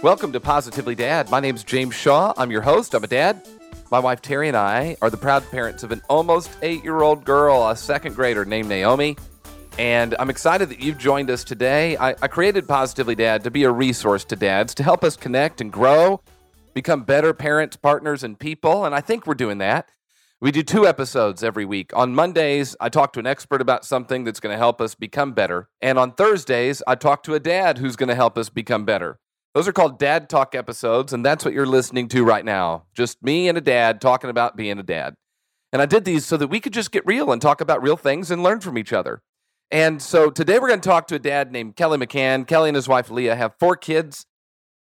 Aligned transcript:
Welcome 0.00 0.30
to 0.30 0.38
Positively 0.38 0.94
Dad. 0.94 1.28
My 1.28 1.40
name's 1.40 1.64
James 1.64 1.92
Shaw. 1.92 2.32
I'm 2.36 2.52
your 2.52 2.62
host. 2.62 2.94
I'm 2.94 3.02
a 3.02 3.08
dad. 3.08 3.44
My 3.90 3.98
wife 3.98 4.22
Terry 4.22 4.46
and 4.46 4.56
I 4.56 4.96
are 5.02 5.10
the 5.10 5.16
proud 5.16 5.42
parents 5.50 5.82
of 5.82 5.90
an 5.90 6.02
almost 6.08 6.56
eight 6.62 6.84
year 6.84 7.02
old 7.02 7.24
girl, 7.24 7.66
a 7.68 7.76
second 7.76 8.14
grader 8.14 8.44
named 8.44 8.68
Naomi. 8.68 9.16
And 9.76 10.14
I'm 10.20 10.30
excited 10.30 10.68
that 10.68 10.78
you've 10.78 10.98
joined 10.98 11.30
us 11.30 11.42
today. 11.42 11.96
I, 11.96 12.10
I, 12.10 12.28
created 12.28 12.68
Positively 12.68 13.16
Dad 13.16 13.42
to 13.42 13.50
be 13.50 13.64
a 13.64 13.72
resource 13.72 14.24
to 14.26 14.36
dads 14.36 14.72
to 14.76 14.84
help 14.84 15.02
us 15.02 15.16
connect 15.16 15.60
and 15.60 15.72
grow, 15.72 16.20
become 16.74 17.02
better 17.02 17.34
parents, 17.34 17.76
partners, 17.76 18.22
and 18.22 18.38
people. 18.38 18.84
And 18.84 18.94
I 18.94 19.00
think 19.00 19.26
we're 19.26 19.34
doing 19.34 19.58
that. 19.58 19.88
We 20.40 20.52
do 20.52 20.62
two 20.62 20.86
episodes 20.86 21.42
every 21.42 21.64
week. 21.64 21.90
On 21.96 22.14
Mondays, 22.14 22.76
I 22.80 22.88
talk 22.88 23.12
to 23.14 23.18
an 23.18 23.26
expert 23.26 23.60
about 23.60 23.84
something 23.84 24.22
that's 24.22 24.38
going 24.38 24.54
to 24.54 24.58
help 24.58 24.80
us 24.80 24.94
become 24.94 25.32
better. 25.32 25.68
And 25.82 25.98
on 25.98 26.12
Thursdays, 26.12 26.84
I 26.86 26.94
talk 26.94 27.24
to 27.24 27.34
a 27.34 27.40
dad 27.40 27.78
who's 27.78 27.96
going 27.96 28.10
to 28.10 28.14
help 28.14 28.38
us 28.38 28.48
become 28.48 28.84
better. 28.84 29.18
Those 29.58 29.66
are 29.66 29.72
called 29.72 29.98
Dad 29.98 30.28
Talk 30.28 30.54
episodes, 30.54 31.12
and 31.12 31.26
that's 31.26 31.44
what 31.44 31.52
you're 31.52 31.66
listening 31.66 32.06
to 32.10 32.22
right 32.22 32.44
now. 32.44 32.84
Just 32.94 33.20
me 33.24 33.48
and 33.48 33.58
a 33.58 33.60
dad 33.60 34.00
talking 34.00 34.30
about 34.30 34.56
being 34.56 34.78
a 34.78 34.84
dad. 34.84 35.14
And 35.72 35.82
I 35.82 35.84
did 35.84 36.04
these 36.04 36.24
so 36.24 36.36
that 36.36 36.46
we 36.46 36.60
could 36.60 36.72
just 36.72 36.92
get 36.92 37.04
real 37.04 37.32
and 37.32 37.42
talk 37.42 37.60
about 37.60 37.82
real 37.82 37.96
things 37.96 38.30
and 38.30 38.44
learn 38.44 38.60
from 38.60 38.78
each 38.78 38.92
other. 38.92 39.20
And 39.72 40.00
so 40.00 40.30
today 40.30 40.60
we're 40.60 40.68
going 40.68 40.80
to 40.80 40.88
talk 40.88 41.08
to 41.08 41.16
a 41.16 41.18
dad 41.18 41.50
named 41.50 41.74
Kelly 41.74 41.98
McCann. 41.98 42.46
Kelly 42.46 42.68
and 42.68 42.76
his 42.76 42.86
wife 42.86 43.10
Leah 43.10 43.34
have 43.34 43.56
four 43.58 43.74
kids, 43.74 44.26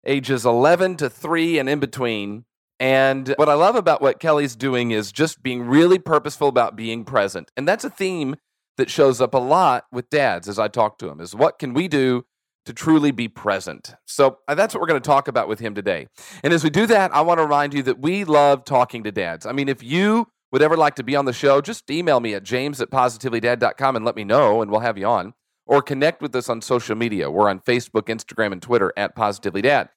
ages 0.04 0.44
11 0.44 0.96
to 0.96 1.08
3 1.08 1.60
and 1.60 1.68
in 1.68 1.78
between. 1.78 2.44
And 2.80 3.34
what 3.36 3.48
I 3.48 3.54
love 3.54 3.76
about 3.76 4.02
what 4.02 4.18
Kelly's 4.18 4.56
doing 4.56 4.90
is 4.90 5.12
just 5.12 5.44
being 5.44 5.62
really 5.62 6.00
purposeful 6.00 6.48
about 6.48 6.74
being 6.74 7.04
present. 7.04 7.52
And 7.56 7.68
that's 7.68 7.84
a 7.84 7.90
theme 7.90 8.34
that 8.78 8.90
shows 8.90 9.20
up 9.20 9.32
a 9.32 9.38
lot 9.38 9.84
with 9.92 10.10
dads 10.10 10.48
as 10.48 10.58
I 10.58 10.66
talk 10.66 10.98
to 10.98 11.06
them 11.06 11.20
is 11.20 11.36
what 11.36 11.60
can 11.60 11.72
we 11.72 11.86
do 11.86 12.24
to 12.66 12.74
truly 12.74 13.10
be 13.10 13.28
present. 13.28 13.94
So 14.04 14.38
uh, 14.46 14.54
that's 14.54 14.74
what 14.74 14.80
we're 14.80 14.88
going 14.88 15.00
to 15.00 15.06
talk 15.06 15.28
about 15.28 15.48
with 15.48 15.60
him 15.60 15.74
today. 15.74 16.08
And 16.42 16.52
as 16.52 16.62
we 16.62 16.70
do 16.70 16.86
that, 16.86 17.14
I 17.14 17.22
want 17.22 17.38
to 17.38 17.44
remind 17.44 17.72
you 17.72 17.82
that 17.84 18.00
we 18.00 18.24
love 18.24 18.64
talking 18.64 19.04
to 19.04 19.12
dads. 19.12 19.46
I 19.46 19.52
mean, 19.52 19.68
if 19.68 19.82
you 19.82 20.28
would 20.52 20.62
ever 20.62 20.76
like 20.76 20.96
to 20.96 21.04
be 21.04 21.16
on 21.16 21.24
the 21.24 21.32
show, 21.32 21.60
just 21.60 21.90
email 21.90 22.20
me 22.20 22.34
at 22.34 22.42
james 22.42 22.80
at 22.80 22.90
positivelydad.com 22.90 23.96
and 23.96 24.04
let 24.04 24.16
me 24.16 24.24
know, 24.24 24.62
and 24.62 24.70
we'll 24.70 24.80
have 24.80 24.98
you 24.98 25.06
on. 25.06 25.34
Or 25.64 25.82
connect 25.82 26.22
with 26.22 26.34
us 26.36 26.48
on 26.48 26.60
social 26.60 26.94
media. 26.96 27.30
We're 27.30 27.48
on 27.48 27.60
Facebook, 27.60 28.02
Instagram, 28.02 28.52
and 28.52 28.62
Twitter 28.62 28.92
at 28.96 29.16
Positively 29.16 29.62
Dad. 29.62 29.88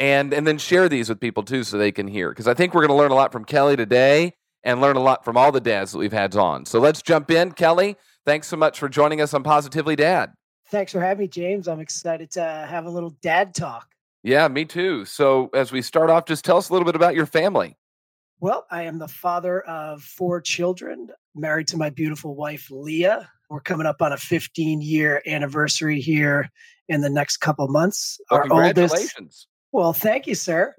And, 0.00 0.34
and 0.34 0.46
then 0.46 0.58
share 0.58 0.88
these 0.88 1.08
with 1.08 1.20
people 1.20 1.44
too 1.44 1.62
so 1.62 1.78
they 1.78 1.92
can 1.92 2.08
hear. 2.08 2.30
Because 2.30 2.48
I 2.48 2.54
think 2.54 2.74
we're 2.74 2.80
going 2.80 2.96
to 2.96 3.00
learn 3.00 3.12
a 3.12 3.16
lot 3.16 3.30
from 3.30 3.44
Kelly 3.44 3.76
today 3.76 4.34
and 4.64 4.80
learn 4.80 4.96
a 4.96 5.00
lot 5.00 5.24
from 5.24 5.36
all 5.36 5.52
the 5.52 5.60
dads 5.60 5.92
that 5.92 5.98
we've 5.98 6.12
had 6.12 6.34
on. 6.34 6.64
So 6.64 6.80
let's 6.80 7.00
jump 7.00 7.30
in. 7.30 7.52
Kelly, 7.52 7.96
thanks 8.24 8.48
so 8.48 8.56
much 8.56 8.78
for 8.78 8.88
joining 8.88 9.20
us 9.20 9.34
on 9.34 9.44
Positively 9.44 9.94
Dad. 9.94 10.32
Thanks 10.70 10.92
for 10.92 11.00
having 11.00 11.24
me, 11.24 11.28
James. 11.28 11.68
I'm 11.68 11.80
excited 11.80 12.30
to 12.32 12.42
have 12.42 12.86
a 12.86 12.90
little 12.90 13.10
dad 13.22 13.54
talk. 13.54 13.88
Yeah, 14.22 14.48
me 14.48 14.64
too. 14.64 15.04
So, 15.04 15.50
as 15.54 15.70
we 15.70 15.82
start 15.82 16.08
off, 16.08 16.24
just 16.24 16.44
tell 16.44 16.56
us 16.56 16.70
a 16.70 16.72
little 16.72 16.86
bit 16.86 16.96
about 16.96 17.14
your 17.14 17.26
family. 17.26 17.76
Well, 18.40 18.66
I 18.70 18.82
am 18.82 18.98
the 18.98 19.08
father 19.08 19.60
of 19.62 20.02
four 20.02 20.40
children, 20.40 21.08
married 21.34 21.68
to 21.68 21.76
my 21.76 21.90
beautiful 21.90 22.34
wife, 22.34 22.68
Leah. 22.70 23.28
We're 23.50 23.60
coming 23.60 23.86
up 23.86 24.00
on 24.00 24.12
a 24.12 24.16
15 24.16 24.80
year 24.80 25.22
anniversary 25.26 26.00
here 26.00 26.50
in 26.88 27.02
the 27.02 27.10
next 27.10 27.38
couple 27.38 27.68
months. 27.68 28.18
Well, 28.30 28.40
Our 28.40 28.48
congratulations. 28.48 29.12
Oldest, 29.18 29.48
well, 29.72 29.92
thank 29.92 30.26
you, 30.26 30.34
sir. 30.34 30.74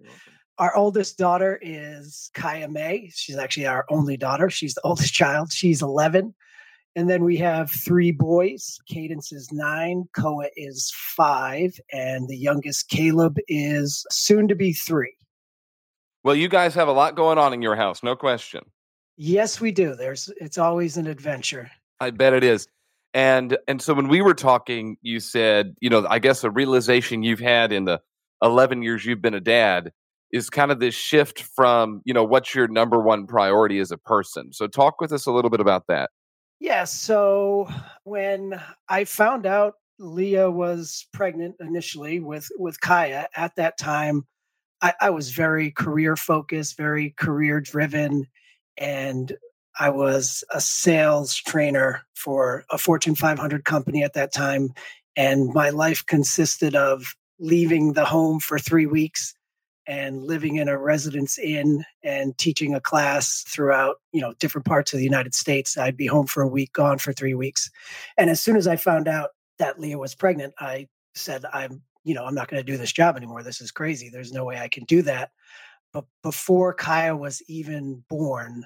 Our 0.57 0.75
oldest 0.75 1.17
daughter 1.17 1.59
is 1.61 2.31
Kaya 2.33 2.69
May. 2.69 3.11
She's 3.13 3.37
actually 3.37 3.67
our 3.67 3.85
only 3.89 4.17
daughter. 4.17 4.49
She's 4.49 4.73
the 4.73 4.81
oldest 4.81 5.13
child. 5.13 5.51
She's 5.51 5.81
11. 5.81 6.33
And 6.95 7.09
then 7.09 7.23
we 7.23 7.35
have 7.37 7.69
three 7.69 8.11
boys. 8.11 8.79
Cadence 8.87 9.33
is 9.33 9.51
nine, 9.51 10.07
Koa 10.15 10.47
is 10.55 10.93
five, 10.95 11.77
and 11.91 12.29
the 12.29 12.37
youngest, 12.37 12.89
Caleb, 12.89 13.37
is 13.49 14.05
soon 14.09 14.47
to 14.47 14.55
be 14.55 14.71
three. 14.71 15.13
Well, 16.23 16.35
you 16.35 16.47
guys 16.47 16.73
have 16.75 16.87
a 16.87 16.93
lot 16.93 17.15
going 17.15 17.37
on 17.37 17.53
in 17.53 17.61
your 17.61 17.75
house, 17.75 18.01
no 18.01 18.15
question. 18.15 18.63
Yes, 19.17 19.61
we 19.61 19.71
do. 19.71 19.95
There's 19.95 20.31
it's 20.41 20.57
always 20.57 20.97
an 20.97 21.07
adventure. 21.07 21.69
I 21.99 22.11
bet 22.11 22.33
it 22.33 22.43
is. 22.43 22.67
And 23.13 23.57
and 23.67 23.81
so 23.81 23.93
when 23.93 24.07
we 24.07 24.21
were 24.21 24.33
talking, 24.33 24.97
you 25.01 25.19
said, 25.19 25.75
you 25.79 25.89
know, 25.89 26.05
I 26.09 26.19
guess 26.19 26.43
a 26.43 26.49
realization 26.49 27.23
you've 27.23 27.39
had 27.39 27.71
in 27.71 27.85
the 27.85 28.01
11 28.41 28.83
years 28.83 29.05
you've 29.05 29.21
been 29.21 29.33
a 29.33 29.39
dad 29.39 29.91
is 30.31 30.49
kind 30.49 30.71
of 30.71 30.79
this 30.79 30.95
shift 30.95 31.43
from, 31.43 32.01
you 32.03 32.13
know, 32.13 32.23
what's 32.23 32.53
your 32.53 32.67
number 32.67 32.99
one 32.99 33.25
priority 33.25 33.79
as 33.79 33.91
a 33.91 33.97
person. 33.97 34.51
So 34.51 34.67
talk 34.67 34.99
with 34.99 35.13
us 35.13 35.25
a 35.25 35.31
little 35.31 35.49
bit 35.49 35.61
about 35.61 35.87
that. 35.87 36.09
Yeah. 36.59 36.85
So 36.85 37.67
when 38.03 38.59
I 38.89 39.03
found 39.03 39.45
out 39.45 39.75
Leah 39.99 40.49
was 40.49 41.05
pregnant 41.13 41.55
initially 41.59 42.19
with 42.19 42.47
with 42.57 42.79
Kaya, 42.81 43.27
at 43.35 43.55
that 43.55 43.77
time, 43.77 44.25
I, 44.81 44.93
I 45.01 45.09
was 45.09 45.31
very 45.31 45.71
career 45.71 46.15
focused, 46.15 46.77
very 46.77 47.11
career 47.11 47.61
driven, 47.61 48.27
and 48.77 49.35
I 49.79 49.89
was 49.89 50.43
a 50.53 50.61
sales 50.61 51.35
trainer 51.35 52.01
for 52.13 52.65
a 52.71 52.77
Fortune 52.77 53.15
500 53.15 53.65
company 53.65 54.03
at 54.03 54.13
that 54.13 54.33
time. 54.33 54.73
And 55.17 55.53
my 55.53 55.69
life 55.69 56.05
consisted 56.05 56.75
of 56.75 57.15
leaving 57.39 57.93
the 57.93 58.05
home 58.05 58.39
for 58.39 58.59
three 58.59 58.85
weeks 58.85 59.33
and 59.87 60.23
living 60.23 60.55
in 60.55 60.67
a 60.67 60.77
residence 60.77 61.37
inn 61.37 61.83
and 62.03 62.37
teaching 62.37 62.73
a 62.73 62.81
class 62.81 63.43
throughout 63.47 63.97
you 64.11 64.21
know 64.21 64.33
different 64.39 64.65
parts 64.65 64.93
of 64.93 64.97
the 64.99 65.03
united 65.03 65.33
states 65.33 65.77
i'd 65.77 65.97
be 65.97 66.07
home 66.07 66.27
for 66.27 66.41
a 66.41 66.47
week 66.47 66.73
gone 66.73 66.97
for 66.97 67.13
three 67.13 67.33
weeks. 67.33 67.69
And 68.17 68.29
as 68.29 68.41
soon 68.41 68.55
as 68.55 68.67
i 68.67 68.75
found 68.75 69.07
out 69.07 69.31
that 69.59 69.79
leah 69.79 69.97
was 69.97 70.15
pregnant 70.15 70.53
i 70.59 70.87
said 71.13 71.45
i'm 71.53 71.81
you 72.03 72.13
know 72.13 72.25
i'm 72.25 72.35
not 72.35 72.47
going 72.47 72.63
to 72.63 72.71
do 72.71 72.77
this 72.77 72.91
job 72.91 73.15
anymore. 73.15 73.43
This 73.43 73.61
is 73.61 73.71
crazy. 73.71 74.09
There's 74.09 74.33
no 74.33 74.45
way 74.45 74.59
i 74.59 74.67
can 74.67 74.83
do 74.85 75.01
that. 75.03 75.31
But 75.93 76.05
before 76.23 76.73
kaya 76.73 77.15
was 77.15 77.41
even 77.47 78.03
born 78.09 78.65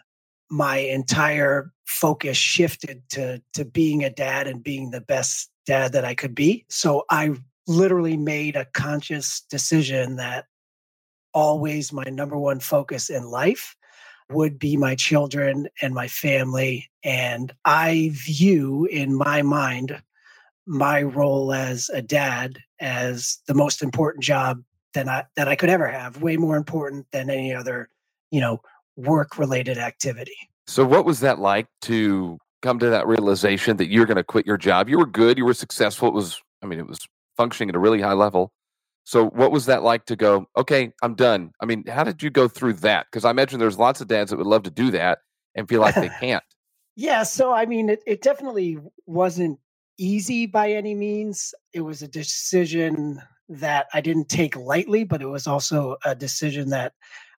my 0.52 0.78
entire 0.78 1.72
focus 1.86 2.38
shifted 2.38 3.04
to 3.10 3.42
to 3.54 3.66
being 3.66 4.04
a 4.04 4.10
dad 4.10 4.48
and 4.48 4.64
being 4.64 4.92
the 4.92 5.02
best 5.02 5.52
dad 5.66 5.92
that 5.94 6.06
i 6.06 6.16
could 6.16 6.34
be. 6.34 6.66
So 6.70 7.06
i 7.10 7.36
literally 7.68 8.18
made 8.18 8.56
a 8.56 8.66
conscious 8.66 9.42
decision 9.42 10.16
that 10.16 10.46
always 11.34 11.94
my 11.94 12.04
number 12.04 12.38
one 12.38 12.60
focus 12.60 13.10
in 13.10 13.26
life 13.26 13.76
would 14.32 14.60
be 14.60 14.78
my 14.78 14.96
children 14.96 15.68
and 15.82 15.94
my 15.94 16.08
family. 16.08 16.90
And 17.04 17.54
I 17.66 18.12
view 18.14 18.86
in 18.86 19.16
my 19.16 19.42
mind 19.42 20.02
my 20.66 21.02
role 21.02 21.52
as 21.52 21.90
a 21.90 22.02
dad 22.02 22.60
as 22.80 23.40
the 23.48 23.56
most 23.56 23.82
important 23.82 24.24
job 24.24 24.64
that 24.94 25.08
I 25.08 25.26
that 25.36 25.48
I 25.48 25.56
could 25.56 25.70
ever 25.70 25.88
have, 25.88 26.22
way 26.22 26.38
more 26.38 26.56
important 26.56 27.08
than 27.12 27.30
any 27.30 27.54
other, 27.54 27.90
you 28.32 28.40
know, 28.40 28.62
work 28.96 29.38
related 29.38 29.78
activity. 29.78 30.38
So 30.68 30.86
what 30.86 31.06
was 31.06 31.22
that 31.22 31.40
like 31.40 31.68
to 31.84 32.38
come 32.62 32.78
to 32.80 32.90
that 32.90 33.08
realization 33.08 33.78
that 33.78 33.90
you're 33.90 34.06
going 34.06 34.18
to 34.18 34.24
quit 34.24 34.46
your 34.46 34.58
job? 34.58 34.90
You 34.90 35.00
were 35.00 35.06
good, 35.06 35.38
you 35.38 35.46
were 35.46 35.54
successful. 35.54 36.08
It 36.08 36.14
was 36.14 36.42
I 36.62 36.68
mean, 36.68 36.80
it 36.80 36.88
was 36.88 37.00
functioning 37.38 37.70
at 37.70 37.76
a 37.76 37.80
really 37.80 38.02
high 38.02 38.14
level. 38.14 38.52
So, 39.10 39.26
what 39.26 39.52
was 39.52 39.66
that 39.66 39.82
like 39.82 40.06
to 40.06 40.16
go, 40.16 40.46
okay, 40.56 40.94
I'm 41.02 41.16
done? 41.16 41.52
I 41.60 41.66
mean, 41.66 41.84
how 41.88 42.04
did 42.04 42.22
you 42.22 42.30
go 42.30 42.48
through 42.48 42.74
that? 42.74 43.08
Because 43.12 43.26
I 43.26 43.32
imagine 43.32 43.60
there's 43.60 43.80
lots 43.80 44.02
of 44.02 44.08
dads 44.08 44.30
that 44.30 44.38
would 44.38 44.46
love 44.46 44.62
to 44.64 44.70
do 44.70 44.92
that 44.92 45.18
and 45.56 45.68
feel 45.68 45.82
like 45.82 45.96
they 45.96 46.10
can't. 46.20 46.44
yeah. 46.96 47.24
So, 47.24 47.52
I 47.52 47.66
mean, 47.66 47.90
it, 47.90 48.04
it 48.06 48.22
definitely 48.22 48.78
wasn't 49.08 49.58
easy 49.98 50.46
by 50.46 50.74
any 50.74 50.94
means. 50.94 51.56
It 51.74 51.82
was 51.82 52.04
a 52.04 52.08
decision 52.08 53.20
that 53.50 53.88
I 53.96 54.02
didn't 54.02 54.30
take 54.30 54.56
lightly, 54.56 55.06
but 55.06 55.24
it 55.24 55.28
was 55.28 55.48
also 55.48 55.98
a 56.06 56.14
decision 56.14 56.70
that 56.70 56.94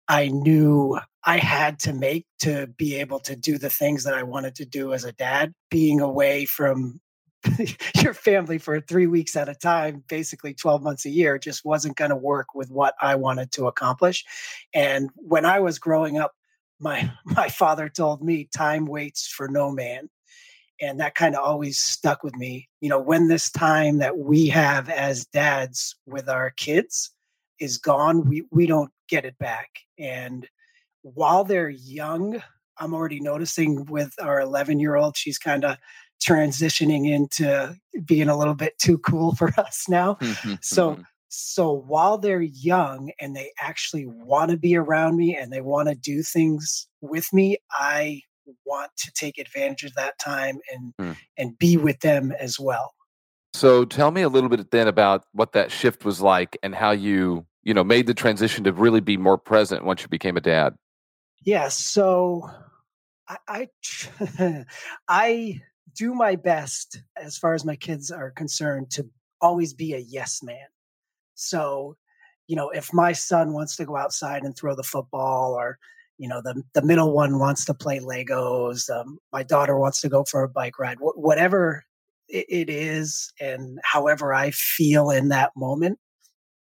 I 0.09 0.27
knew 0.27 0.99
I 1.23 1.37
had 1.37 1.79
to 1.79 1.93
make 1.93 2.25
to 2.39 2.67
be 2.67 2.95
able 2.95 3.21
to 3.21 3.33
do 3.37 3.57
the 3.57 3.69
things 3.69 4.03
that 4.03 4.13
I 4.13 4.23
wanted 4.23 4.55
to 4.55 4.65
do 4.65 4.93
as 4.93 5.05
a 5.05 5.13
dad. 5.13 5.53
Being 5.69 6.01
away 6.01 6.43
from 6.43 6.99
your 7.95 8.13
family 8.13 8.57
for 8.57 8.79
three 8.79 9.07
weeks 9.07 9.35
at 9.35 9.49
a 9.49 9.55
time, 9.55 10.03
basically 10.07 10.53
12 10.53 10.83
months 10.83 11.05
a 11.05 11.09
year, 11.09 11.37
just 11.37 11.65
wasn't 11.65 11.97
going 11.97 12.09
to 12.09 12.15
work 12.15 12.53
with 12.53 12.69
what 12.69 12.95
I 13.01 13.15
wanted 13.15 13.51
to 13.53 13.67
accomplish. 13.67 14.23
And 14.73 15.09
when 15.15 15.45
I 15.45 15.59
was 15.59 15.79
growing 15.79 16.17
up, 16.17 16.33
my 16.79 17.11
my 17.25 17.49
father 17.49 17.89
told 17.89 18.23
me 18.23 18.49
time 18.55 18.85
waits 18.85 19.27
for 19.27 19.47
no 19.47 19.71
man. 19.71 20.09
And 20.81 20.99
that 20.99 21.13
kind 21.13 21.35
of 21.35 21.43
always 21.43 21.77
stuck 21.77 22.23
with 22.23 22.35
me. 22.35 22.67
You 22.79 22.89
know, 22.89 22.99
when 22.99 23.27
this 23.27 23.51
time 23.51 23.99
that 23.99 24.17
we 24.17 24.47
have 24.47 24.89
as 24.89 25.27
dads 25.27 25.95
with 26.07 26.27
our 26.27 26.49
kids 26.49 27.11
is 27.59 27.77
gone, 27.77 28.27
we, 28.27 28.45
we 28.51 28.65
don't 28.65 28.89
get 29.07 29.23
it 29.23 29.37
back. 29.37 29.69
And 29.99 30.49
while 31.03 31.43
they're 31.43 31.69
young, 31.69 32.41
I'm 32.79 32.95
already 32.95 33.19
noticing 33.19 33.85
with 33.85 34.11
our 34.19 34.41
11 34.41 34.79
year 34.79 34.95
old, 34.95 35.15
she's 35.15 35.37
kind 35.37 35.63
of 35.63 35.77
transitioning 36.25 37.09
into 37.09 37.75
being 38.05 38.29
a 38.29 38.37
little 38.37 38.55
bit 38.55 38.77
too 38.77 38.97
cool 38.99 39.35
for 39.35 39.51
us 39.57 39.85
now. 39.89 40.15
Mm-hmm, 40.15 40.53
so 40.61 40.91
mm-hmm. 40.91 41.01
so 41.29 41.71
while 41.71 42.17
they're 42.17 42.41
young 42.41 43.11
and 43.19 43.35
they 43.35 43.51
actually 43.59 44.05
want 44.05 44.51
to 44.51 44.57
be 44.57 44.75
around 44.75 45.17
me 45.17 45.35
and 45.35 45.51
they 45.51 45.61
want 45.61 45.89
to 45.89 45.95
do 45.95 46.23
things 46.23 46.87
with 47.01 47.31
me, 47.33 47.57
I 47.71 48.21
want 48.65 48.91
to 48.97 49.11
take 49.11 49.37
advantage 49.37 49.83
of 49.83 49.93
that 49.95 50.17
time 50.19 50.59
and 50.71 50.93
mm. 50.99 51.17
and 51.37 51.57
be 51.57 51.77
with 51.77 51.99
them 52.01 52.31
as 52.39 52.59
well. 52.59 52.93
So 53.53 53.83
tell 53.83 54.11
me 54.11 54.21
a 54.21 54.29
little 54.29 54.49
bit 54.49 54.71
then 54.71 54.87
about 54.87 55.25
what 55.33 55.51
that 55.53 55.71
shift 55.71 56.05
was 56.05 56.21
like 56.21 56.57
and 56.63 56.73
how 56.73 56.91
you 56.91 57.45
you 57.63 57.73
know, 57.73 57.83
made 57.83 58.07
the 58.07 58.13
transition 58.13 58.63
to 58.63 58.73
really 58.73 59.01
be 59.01 59.17
more 59.17 59.37
present 59.37 59.83
once 59.83 60.01
you 60.01 60.07
became 60.07 60.37
a 60.37 60.41
dad? 60.41 60.75
Yeah. 61.43 61.69
So 61.69 62.49
I, 63.27 63.67
I, 64.29 64.65
I 65.07 65.61
do 65.95 66.13
my 66.13 66.35
best 66.35 67.01
as 67.21 67.37
far 67.37 67.53
as 67.53 67.65
my 67.65 67.75
kids 67.75 68.11
are 68.11 68.31
concerned 68.31 68.91
to 68.91 69.07
always 69.41 69.73
be 69.73 69.93
a 69.93 69.99
yes 69.99 70.41
man. 70.43 70.67
So, 71.35 71.95
you 72.47 72.55
know, 72.55 72.69
if 72.69 72.93
my 72.93 73.13
son 73.13 73.53
wants 73.53 73.75
to 73.77 73.85
go 73.85 73.97
outside 73.97 74.43
and 74.43 74.55
throw 74.55 74.75
the 74.75 74.83
football 74.83 75.53
or 75.53 75.77
you 76.21 76.27
know 76.27 76.39
the 76.39 76.61
the 76.73 76.83
middle 76.83 77.13
one 77.13 77.39
wants 77.39 77.65
to 77.65 77.73
play 77.73 77.99
legos 77.99 78.89
um, 78.95 79.17
my 79.33 79.41
daughter 79.41 79.77
wants 79.77 79.99
to 80.01 80.07
go 80.07 80.23
for 80.23 80.43
a 80.43 80.47
bike 80.47 80.77
ride 80.77 80.99
Wh- 80.99 81.17
whatever 81.17 81.83
it, 82.29 82.69
is 82.69 83.33
and 83.41 83.79
however 83.83 84.33
i 84.33 84.51
feel 84.51 85.09
in 85.09 85.29
that 85.29 85.51
moment 85.57 85.97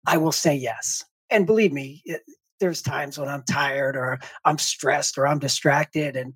i 0.06 0.16
will 0.16 0.32
say 0.32 0.56
yes 0.56 1.04
and 1.32 1.48
believe 1.48 1.74
me 1.74 2.04
it, 2.06 2.22
there's 2.60 2.84
times 2.84 3.18
when 3.18 3.28
i'm 3.28 3.44
tired 3.50 3.98
or 3.98 4.20
i'm 4.46 4.60
stressed 4.60 5.18
or 5.18 5.26
i'm 5.26 5.40
distracted 5.40 6.16
and 6.16 6.34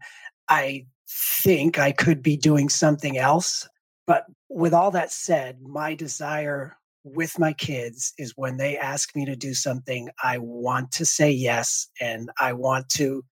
i 0.50 0.86
think 1.12 1.78
i 1.78 1.92
could 1.92 2.22
be 2.22 2.38
doing 2.38 2.70
something 2.70 3.18
else 3.18 3.68
but 4.08 4.26
with 4.50 4.74
all 4.74 4.92
that 4.92 5.12
said 5.12 5.62
my 5.62 5.94
desire 5.94 6.78
with 7.04 7.40
my 7.40 7.54
kids 7.54 8.14
is 8.18 8.34
when 8.36 8.58
they 8.58 8.78
ask 8.78 9.16
me 9.16 9.26
to 9.26 9.36
do 9.36 9.54
something, 9.54 10.10
I 10.24 10.38
want 10.38 10.92
to 10.94 11.06
say 11.06 11.32
yes 11.32 11.88
and 12.00 12.30
I 12.40 12.54
want 12.54 12.90
to 12.90 13.24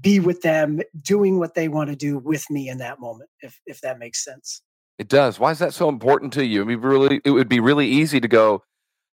be 0.00 0.18
with 0.18 0.42
them 0.42 0.80
doing 1.00 1.38
what 1.38 1.54
they 1.54 1.68
want 1.68 1.90
to 1.90 1.96
do 1.96 2.18
with 2.18 2.44
me 2.50 2.68
in 2.68 2.78
that 2.78 3.00
moment, 3.00 3.30
if 3.40 3.60
if 3.66 3.80
that 3.82 3.98
makes 3.98 4.24
sense. 4.24 4.62
It 4.98 5.08
does. 5.08 5.38
Why 5.38 5.50
is 5.50 5.58
that 5.58 5.74
so 5.74 5.88
important 5.88 6.32
to 6.34 6.44
you? 6.44 6.62
I 6.62 6.64
mean, 6.64 6.80
really, 6.80 7.20
it 7.24 7.30
would 7.30 7.48
be 7.48 7.60
really 7.60 7.86
easy 7.86 8.18
to 8.18 8.28
go, 8.28 8.62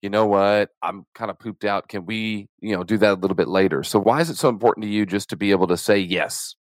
you 0.02 0.10
know 0.10 0.26
what, 0.26 0.70
I'm 0.82 1.06
kind 1.14 1.30
of 1.30 1.38
pooped 1.38 1.64
out. 1.64 1.88
Can 1.88 2.04
we, 2.04 2.48
you 2.60 2.76
know, 2.76 2.82
do 2.82 2.98
that 2.98 3.12
a 3.12 3.20
little 3.20 3.36
bit 3.36 3.48
later? 3.48 3.84
So 3.84 4.00
why 4.00 4.20
is 4.20 4.28
it 4.28 4.36
so 4.36 4.48
important 4.48 4.84
to 4.84 4.90
you 4.90 5.06
just 5.06 5.30
to 5.30 5.36
be 5.36 5.52
able 5.52 5.68
to 5.68 5.76
say 5.76 5.98
yes? 5.98 6.56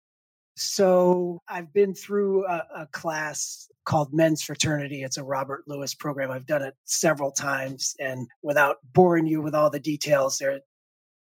So 0.60 1.40
I've 1.48 1.72
been 1.72 1.94
through 1.94 2.48
a, 2.48 2.66
a, 2.76 2.88
class 2.88 3.70
called 3.86 4.12
Men's 4.12 4.42
Fraternity. 4.42 5.04
It's 5.04 5.18
a 5.18 5.24
Robert 5.24 5.64
Lewis 5.68 5.94
program. 5.94 6.32
I've 6.32 6.48
done 6.48 6.64
it 6.64 6.74
several 6.86 7.32
times, 7.32 7.96
and 8.00 8.28
without 8.42 8.78
boring 8.92 9.28
you 9.28 9.40
with 9.40 9.54
all 9.54 9.70
the 9.70 9.80
details, 9.80 10.40
there, 10.40 10.62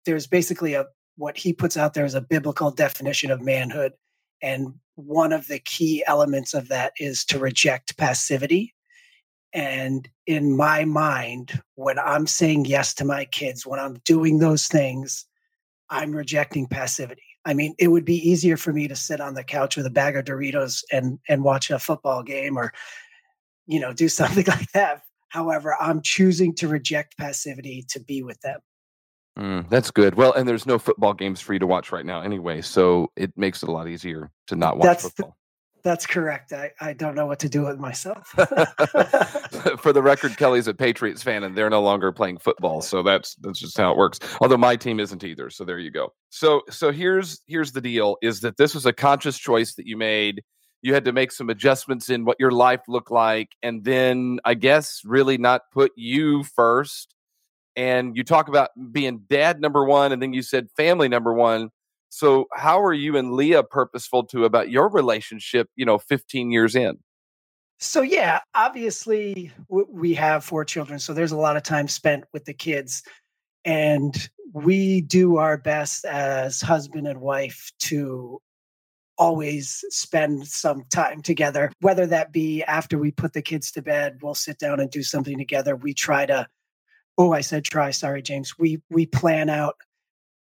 there's 0.06 0.28
basically 0.28 0.76
a 0.76 0.86
what 1.18 1.36
he 1.36 1.52
puts 1.52 1.76
out 1.76 1.94
there 1.94 2.06
is 2.06 2.14
a 2.14 2.22
biblical 2.22 2.72
definition 2.72 3.30
of 3.30 3.42
manhood, 3.42 3.92
and 4.42 4.74
one 4.96 5.34
of 5.34 5.48
the 5.48 5.60
key 5.60 6.06
elements 6.08 6.54
of 6.54 6.70
that 6.70 6.94
is 6.98 7.26
to 7.26 7.38
reject 7.38 7.98
passivity. 7.98 8.74
And 9.54 10.08
in 10.26 10.56
my 10.56 10.86
mind, 10.86 11.62
when 11.76 12.00
I'm 12.00 12.28
saying 12.28 12.66
yes 12.66 12.94
to 12.96 13.06
my 13.06 13.26
kids, 13.26 13.66
when 13.66 13.80
I'm 13.80 13.96
doing 14.06 14.40
those 14.40 14.68
things, 14.68 15.26
I'm 15.90 16.12
rejecting 16.12 16.68
passivity. 16.68 17.27
I 17.48 17.54
mean, 17.54 17.74
it 17.80 17.88
would 17.88 18.04
be 18.04 18.30
easier 18.30 18.58
for 18.58 18.74
me 18.74 18.90
to 18.90 18.96
sit 18.96 19.22
on 19.22 19.34
the 19.34 19.44
couch 19.44 19.78
with 19.78 19.86
a 19.86 19.90
bag 19.90 20.18
of 20.18 20.26
Doritos 20.26 20.84
and 20.92 21.18
and 21.30 21.44
watch 21.44 21.72
a 21.72 21.80
football 21.80 22.22
game 22.22 22.58
or 22.58 22.74
you 23.68 23.80
know, 23.80 23.94
do 23.94 24.10
something 24.10 24.46
like 24.48 24.72
that. 24.74 25.02
However, 25.30 25.76
I'm 25.80 26.02
choosing 26.02 26.54
to 26.56 26.68
reject 26.68 27.18
passivity 27.18 27.86
to 27.90 28.00
be 28.00 28.22
with 28.22 28.40
them. 28.42 28.60
Mm, 29.38 29.70
that's 29.70 29.92
good. 29.92 30.16
Well, 30.16 30.34
and 30.34 30.48
there's 30.48 30.66
no 30.66 30.80
football 30.80 31.14
games 31.14 31.40
for 31.40 31.54
you 31.54 31.60
to 31.60 31.68
watch 31.68 31.92
right 31.92 32.06
now 32.06 32.22
anyway, 32.22 32.62
so 32.62 33.12
it 33.16 33.32
makes 33.38 33.62
it 33.62 33.70
a 33.70 33.72
lot 33.72 33.88
easier 33.88 34.32
to 34.48 34.56
not 34.56 34.78
watch 34.78 34.86
that's 34.86 35.04
football. 35.04 35.38
That's 35.88 36.06
correct. 36.06 36.52
I, 36.52 36.74
I 36.82 36.92
don't 36.92 37.16
know 37.16 37.28
what 37.28 37.40
to 37.40 37.48
do 37.48 37.64
with 37.64 37.80
myself. 37.80 38.28
For 39.80 39.94
the 39.94 40.02
record, 40.04 40.36
Kelly's 40.36 40.68
a 40.68 40.74
Patriots 40.74 41.24
fan, 41.24 41.46
and 41.46 41.58
they're 41.58 41.70
no 41.70 41.82
longer 41.82 42.12
playing 42.12 42.40
football, 42.40 42.82
so 42.82 43.02
that's 43.02 43.36
that's 43.36 43.58
just 43.58 43.78
how 43.78 43.94
it 43.94 43.98
works. 43.98 44.20
Although 44.42 44.58
my 44.58 44.76
team 44.76 45.00
isn't 45.00 45.24
either, 45.24 45.50
so 45.50 45.64
there 45.64 45.80
you 45.80 45.90
go. 45.90 46.12
So 46.30 46.64
so 46.70 46.92
here's 46.92 47.40
here's 47.48 47.72
the 47.72 47.80
deal: 47.80 48.18
is 48.22 48.42
that 48.42 48.58
this 48.58 48.76
was 48.76 48.86
a 48.86 48.92
conscious 48.92 49.38
choice 49.38 49.76
that 49.76 49.88
you 49.88 49.96
made. 49.96 50.44
You 50.82 50.94
had 50.94 51.06
to 51.06 51.14
make 51.14 51.32
some 51.32 51.50
adjustments 51.50 52.10
in 52.10 52.26
what 52.26 52.36
your 52.38 52.52
life 52.52 52.82
looked 52.90 53.10
like, 53.10 53.48
and 53.64 53.86
then 53.86 54.40
I 54.44 54.56
guess 54.56 55.00
really 55.06 55.38
not 55.38 55.62
put 55.72 55.94
you 55.96 56.44
first. 56.44 57.16
And 57.78 58.18
you 58.18 58.26
talk 58.26 58.50
about 58.50 58.72
being 58.92 59.22
dad 59.30 59.62
number 59.62 59.86
one, 59.86 60.12
and 60.12 60.22
then 60.22 60.34
you 60.34 60.42
said 60.42 60.68
family 60.76 61.08
number 61.08 61.34
one 61.34 61.70
so, 62.10 62.48
how 62.54 62.82
are 62.82 62.94
you 62.94 63.18
and 63.18 63.34
Leah 63.34 63.64
purposeful 63.64 64.24
to 64.28 64.46
about 64.46 64.70
your 64.70 64.90
relationship, 64.90 65.70
you 65.76 65.86
know, 65.86 65.98
15 65.98 66.52
years 66.52 66.76
in? 66.76 66.98
So, 67.80 68.02
yeah, 68.02 68.40
obviously 68.56 69.52
we 69.70 70.14
have 70.16 70.44
four 70.44 70.66
children. 70.66 71.00
So, 71.00 71.14
there's 71.14 71.32
a 71.32 71.38
lot 71.38 71.58
of 71.58 71.64
time 71.64 71.88
spent 71.88 72.24
with 72.34 72.46
the 72.46 72.54
kids. 72.54 73.04
And 73.66 74.30
we 74.54 75.02
do 75.02 75.38
our 75.38 75.58
best 75.58 76.06
as 76.06 76.62
husband 76.62 77.08
and 77.08 77.20
wife 77.20 77.72
to 77.80 78.42
always 79.18 79.84
spend 79.90 80.48
some 80.48 80.84
time 80.90 81.22
together, 81.22 81.72
whether 81.82 82.06
that 82.06 82.32
be 82.32 82.64
after 82.64 82.98
we 82.98 83.12
put 83.12 83.34
the 83.34 83.42
kids 83.42 83.72
to 83.72 83.82
bed, 83.82 84.20
we'll 84.22 84.36
sit 84.36 84.60
down 84.60 84.80
and 84.80 84.92
do 84.92 85.04
something 85.04 85.38
together. 85.38 85.76
We 85.76 85.94
try 85.94 86.26
to, 86.28 86.48
oh, 87.18 87.34
I 87.34 87.42
said 87.42 87.64
try, 87.64 87.92
sorry, 87.92 88.22
James. 88.22 88.58
We 88.58 88.82
we 88.90 89.06
plan 89.06 89.50
out 89.50 89.76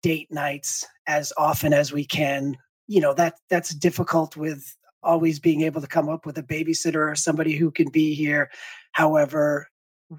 date 0.03 0.31
nights 0.31 0.85
as 1.07 1.33
often 1.38 1.73
as 1.73 1.91
we 1.91 2.05
can. 2.05 2.55
You 2.88 3.01
know, 3.01 3.13
that 3.15 3.35
that's 3.50 3.73
difficult 3.73 4.38
with 4.38 4.75
always 5.01 5.39
being 5.39 5.61
able 5.61 5.81
to 5.81 5.88
come 5.88 6.09
up 6.09 6.25
with 6.25 6.38
a 6.38 6.44
babysitter 6.44 7.11
or 7.11 7.15
somebody 7.15 7.53
who 7.55 7.71
can 7.71 7.89
be 7.89 8.13
here. 8.13 8.51
However, 8.91 9.67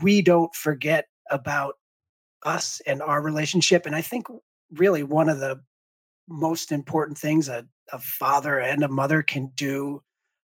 we 0.03 0.21
don't 0.21 0.55
forget 0.55 1.07
about 1.31 1.75
us 2.45 2.83
and 2.87 3.01
our 3.01 3.23
relationship. 3.23 3.87
And 3.87 3.95
I 3.95 4.03
think 4.03 4.27
really 4.73 5.03
one 5.03 5.29
of 5.29 5.39
the 5.39 5.61
most 6.29 6.73
important 6.73 7.19
things 7.19 7.49
a, 7.49 7.67
a 7.93 7.99
father 7.99 8.59
and 8.59 8.83
a 8.83 8.89
mother 8.89 9.23
can 9.23 9.51
do 9.55 10.03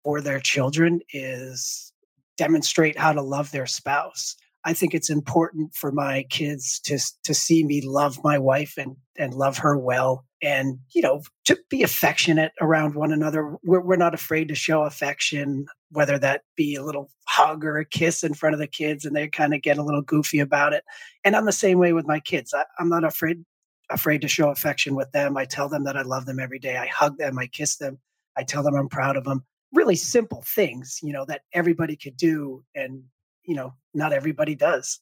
for 0.03 0.21
their 0.21 0.39
children 0.39 1.01
is 1.13 1.91
demonstrate 2.37 2.97
how 2.97 3.13
to 3.13 3.21
love 3.21 3.51
their 3.51 3.65
spouse. 3.65 4.35
I 4.65 4.73
think 4.73 4.95
it's 4.95 5.11
important 5.11 5.75
for 5.75 5.91
my 5.91 6.23
kids 6.29 6.79
to 6.85 6.99
to 7.23 7.35
see 7.35 7.63
me 7.63 7.81
love 7.85 8.17
my 8.23 8.39
wife 8.39 8.73
and 8.77 8.97
and 9.15 9.33
love 9.35 9.59
her 9.59 9.77
well, 9.77 10.25
and 10.41 10.79
you 10.93 11.03
know 11.03 11.21
to 11.45 11.57
be 11.69 11.83
affectionate 11.83 12.51
around 12.59 12.95
one 12.95 13.11
another. 13.11 13.57
We're 13.63 13.81
we're 13.81 13.95
not 13.95 14.15
afraid 14.15 14.47
to 14.47 14.55
show 14.55 14.81
affection, 14.81 15.67
whether 15.91 16.17
that 16.17 16.41
be 16.55 16.73
a 16.75 16.83
little 16.83 17.11
hug 17.27 17.63
or 17.63 17.77
a 17.77 17.85
kiss 17.85 18.23
in 18.23 18.33
front 18.33 18.55
of 18.55 18.59
the 18.59 18.67
kids, 18.67 19.05
and 19.05 19.15
they 19.15 19.27
kind 19.27 19.53
of 19.53 19.61
get 19.61 19.77
a 19.77 19.83
little 19.83 20.01
goofy 20.01 20.39
about 20.39 20.73
it. 20.73 20.83
And 21.23 21.35
I'm 21.35 21.45
the 21.45 21.51
same 21.51 21.77
way 21.77 21.93
with 21.93 22.07
my 22.07 22.19
kids. 22.19 22.51
I, 22.51 22.65
I'm 22.79 22.89
not 22.89 23.03
afraid 23.03 23.45
afraid 23.91 24.21
to 24.21 24.27
show 24.27 24.49
affection 24.49 24.95
with 24.95 25.11
them. 25.11 25.37
I 25.37 25.45
tell 25.45 25.69
them 25.69 25.83
that 25.83 25.95
I 25.95 26.01
love 26.01 26.25
them 26.25 26.39
every 26.39 26.57
day. 26.57 26.75
I 26.75 26.87
hug 26.87 27.19
them. 27.19 27.37
I 27.37 27.45
kiss 27.45 27.77
them. 27.77 27.99
I 28.35 28.43
tell 28.43 28.63
them 28.63 28.75
I'm 28.75 28.89
proud 28.89 29.15
of 29.15 29.25
them. 29.25 29.45
Really 29.71 29.95
simple 29.95 30.43
things, 30.43 30.99
you 31.03 31.13
know, 31.13 31.25
that 31.25 31.41
everybody 31.53 31.95
could 31.95 32.17
do 32.17 32.63
and 32.73 33.03
you 33.47 33.55
know 33.55 33.73
not 33.93 34.13
everybody 34.13 34.55
does. 34.55 34.99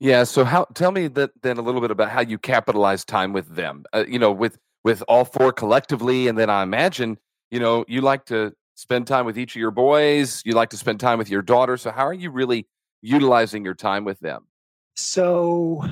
Yeah 0.00 0.24
so 0.24 0.44
how 0.44 0.64
tell 0.74 0.90
me 0.90 1.08
that 1.08 1.30
then 1.42 1.58
a 1.58 1.62
little 1.62 1.80
bit 1.80 1.90
about 1.90 2.10
how 2.10 2.20
you 2.20 2.38
capitalize 2.38 3.04
time 3.04 3.32
with 3.32 3.54
them 3.54 3.84
uh, 3.92 4.04
you 4.06 4.18
know 4.18 4.32
with 4.32 4.58
with 4.84 5.02
all 5.06 5.24
four 5.24 5.52
collectively 5.52 6.26
and 6.26 6.36
then 6.36 6.50
i 6.50 6.64
imagine 6.64 7.16
you 7.52 7.60
know 7.60 7.84
you 7.86 8.00
like 8.00 8.24
to 8.26 8.52
spend 8.74 9.06
time 9.06 9.24
with 9.24 9.38
each 9.38 9.54
of 9.54 9.60
your 9.60 9.70
boys 9.70 10.42
you 10.44 10.54
like 10.54 10.70
to 10.70 10.76
spend 10.76 10.98
time 10.98 11.18
with 11.18 11.30
your 11.30 11.42
daughter 11.42 11.76
so 11.76 11.90
how 11.92 12.04
are 12.04 12.12
you 12.12 12.30
really 12.30 12.66
utilizing 13.02 13.64
your 13.64 13.74
time 13.74 14.04
with 14.04 14.18
them? 14.20 14.46
So 14.94 15.84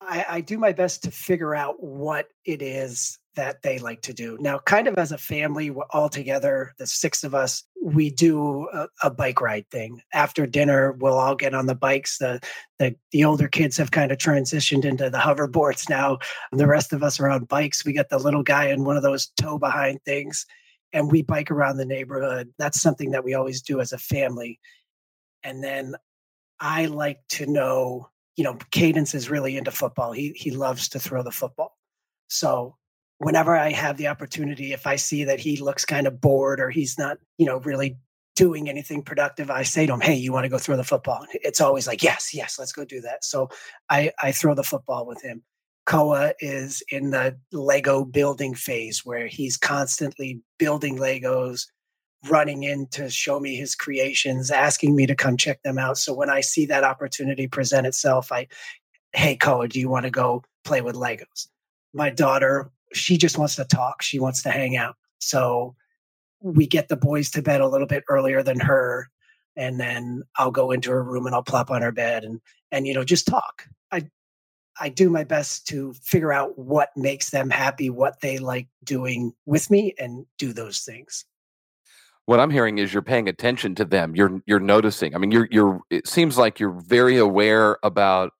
I, 0.00 0.26
I 0.28 0.40
do 0.42 0.58
my 0.58 0.72
best 0.72 1.02
to 1.04 1.10
figure 1.10 1.54
out 1.54 1.82
what 1.82 2.28
it 2.44 2.62
is 2.62 3.18
that 3.36 3.62
they 3.62 3.78
like 3.78 4.00
to 4.02 4.12
do. 4.12 4.36
Now, 4.40 4.58
kind 4.58 4.88
of 4.88 4.98
as 4.98 5.12
a 5.12 5.18
family, 5.18 5.70
all 5.90 6.08
together, 6.08 6.74
the 6.78 6.86
six 6.86 7.22
of 7.22 7.34
us, 7.34 7.62
we 7.82 8.10
do 8.10 8.68
a, 8.72 8.88
a, 9.04 9.10
bike 9.10 9.40
ride 9.40 9.66
thing. 9.70 10.00
After 10.12 10.46
dinner, 10.46 10.92
we'll 10.92 11.18
all 11.18 11.36
get 11.36 11.54
on 11.54 11.66
the 11.66 11.74
bikes. 11.74 12.18
The, 12.18 12.40
the 12.78 12.96
the 13.12 13.24
older 13.24 13.46
kids 13.46 13.76
have 13.76 13.90
kind 13.90 14.10
of 14.10 14.18
transitioned 14.18 14.84
into 14.84 15.08
the 15.10 15.18
hoverboards 15.18 15.88
now. 15.88 16.18
The 16.50 16.66
rest 16.66 16.92
of 16.92 17.02
us 17.02 17.20
are 17.20 17.28
on 17.28 17.44
bikes. 17.44 17.84
We 17.84 17.92
got 17.92 18.08
the 18.08 18.18
little 18.18 18.42
guy 18.42 18.68
in 18.68 18.84
one 18.84 18.96
of 18.96 19.02
those 19.02 19.28
tow 19.40 19.58
behind 19.58 20.00
things, 20.04 20.44
and 20.92 21.12
we 21.12 21.22
bike 21.22 21.50
around 21.50 21.76
the 21.76 21.86
neighborhood. 21.86 22.52
That's 22.58 22.80
something 22.80 23.10
that 23.10 23.24
we 23.24 23.34
always 23.34 23.62
do 23.62 23.80
as 23.80 23.92
a 23.92 23.98
family. 23.98 24.58
And 25.44 25.62
then 25.62 25.94
I 26.58 26.86
like 26.86 27.20
to 27.30 27.46
know, 27.46 28.08
you 28.36 28.44
know, 28.44 28.58
Cadence 28.72 29.14
is 29.14 29.30
really 29.30 29.56
into 29.56 29.70
football. 29.70 30.12
He 30.12 30.32
he 30.34 30.50
loves 30.50 30.88
to 30.88 30.98
throw 30.98 31.22
the 31.22 31.30
football. 31.30 31.76
So 32.28 32.76
whenever 33.18 33.56
I 33.56 33.70
have 33.72 33.96
the 33.96 34.08
opportunity, 34.08 34.72
if 34.72 34.86
I 34.86 34.96
see 34.96 35.24
that 35.24 35.40
he 35.40 35.56
looks 35.56 35.84
kind 35.84 36.06
of 36.06 36.20
bored 36.20 36.60
or 36.60 36.70
he's 36.70 36.98
not, 36.98 37.18
you 37.38 37.46
know, 37.46 37.58
really 37.60 37.96
doing 38.34 38.68
anything 38.68 39.02
productive, 39.02 39.50
I 39.50 39.62
say 39.62 39.86
to 39.86 39.94
him, 39.94 40.00
Hey, 40.00 40.14
you 40.14 40.32
want 40.32 40.44
to 40.44 40.50
go 40.50 40.58
throw 40.58 40.76
the 40.76 40.84
football? 40.84 41.26
It's 41.32 41.60
always 41.60 41.86
like, 41.86 42.02
Yes, 42.02 42.34
yes, 42.34 42.58
let's 42.58 42.72
go 42.72 42.84
do 42.84 43.00
that. 43.00 43.24
So 43.24 43.48
I, 43.88 44.12
I 44.22 44.32
throw 44.32 44.54
the 44.54 44.62
football 44.62 45.06
with 45.06 45.22
him. 45.22 45.42
Koa 45.86 46.34
is 46.40 46.82
in 46.90 47.10
the 47.10 47.38
Lego 47.52 48.04
building 48.04 48.54
phase 48.54 49.06
where 49.06 49.28
he's 49.28 49.56
constantly 49.56 50.40
building 50.58 50.98
Legos, 50.98 51.68
running 52.28 52.64
in 52.64 52.88
to 52.88 53.08
show 53.08 53.38
me 53.38 53.54
his 53.54 53.76
creations, 53.76 54.50
asking 54.50 54.96
me 54.96 55.06
to 55.06 55.14
come 55.14 55.36
check 55.36 55.62
them 55.62 55.78
out. 55.78 55.96
So 55.96 56.12
when 56.12 56.28
I 56.28 56.40
see 56.40 56.66
that 56.66 56.82
opportunity 56.82 57.46
present 57.46 57.86
itself, 57.86 58.32
I 58.32 58.48
hey, 59.12 59.36
Koa, 59.36 59.68
do 59.68 59.80
you 59.80 59.88
want 59.88 60.04
to 60.04 60.10
go 60.10 60.42
play 60.64 60.82
with 60.82 60.94
Legos? 60.94 61.48
My 61.94 62.10
daughter, 62.10 62.70
she 62.96 63.16
just 63.18 63.38
wants 63.38 63.56
to 63.56 63.64
talk. 63.64 64.02
She 64.02 64.18
wants 64.18 64.42
to 64.42 64.50
hang 64.50 64.76
out. 64.76 64.96
So 65.18 65.74
we 66.40 66.66
get 66.66 66.88
the 66.88 66.96
boys 66.96 67.30
to 67.32 67.42
bed 67.42 67.60
a 67.60 67.68
little 67.68 67.86
bit 67.86 68.04
earlier 68.08 68.42
than 68.42 68.60
her. 68.60 69.08
And 69.56 69.80
then 69.80 70.22
I'll 70.36 70.50
go 70.50 70.70
into 70.70 70.90
her 70.90 71.02
room 71.02 71.26
and 71.26 71.34
I'll 71.34 71.42
plop 71.42 71.70
on 71.70 71.82
her 71.82 71.92
bed 71.92 72.24
and, 72.24 72.40
and, 72.70 72.86
you 72.86 72.94
know, 72.94 73.04
just 73.04 73.26
talk. 73.26 73.64
I, 73.90 74.08
I 74.78 74.90
do 74.90 75.08
my 75.08 75.24
best 75.24 75.66
to 75.68 75.94
figure 76.02 76.32
out 76.32 76.58
what 76.58 76.90
makes 76.96 77.30
them 77.30 77.48
happy, 77.48 77.88
what 77.88 78.20
they 78.20 78.38
like 78.38 78.68
doing 78.84 79.32
with 79.46 79.70
me 79.70 79.94
and 79.98 80.26
do 80.38 80.52
those 80.52 80.80
things 80.80 81.24
what 82.26 82.40
I'm 82.40 82.50
hearing 82.50 82.78
is 82.78 82.92
you're 82.92 83.02
paying 83.02 83.28
attention 83.28 83.74
to 83.76 83.84
them. 83.84 84.14
You're 84.14 84.42
you're 84.46 84.60
noticing. 84.60 85.14
I 85.14 85.18
mean, 85.18 85.30
you're 85.30 85.48
you're. 85.50 85.80
It 85.90 86.06
seems 86.06 86.36
like 86.36 86.60
you're 86.60 86.82
very 86.86 87.16
aware 87.16 87.78
about 87.82 88.32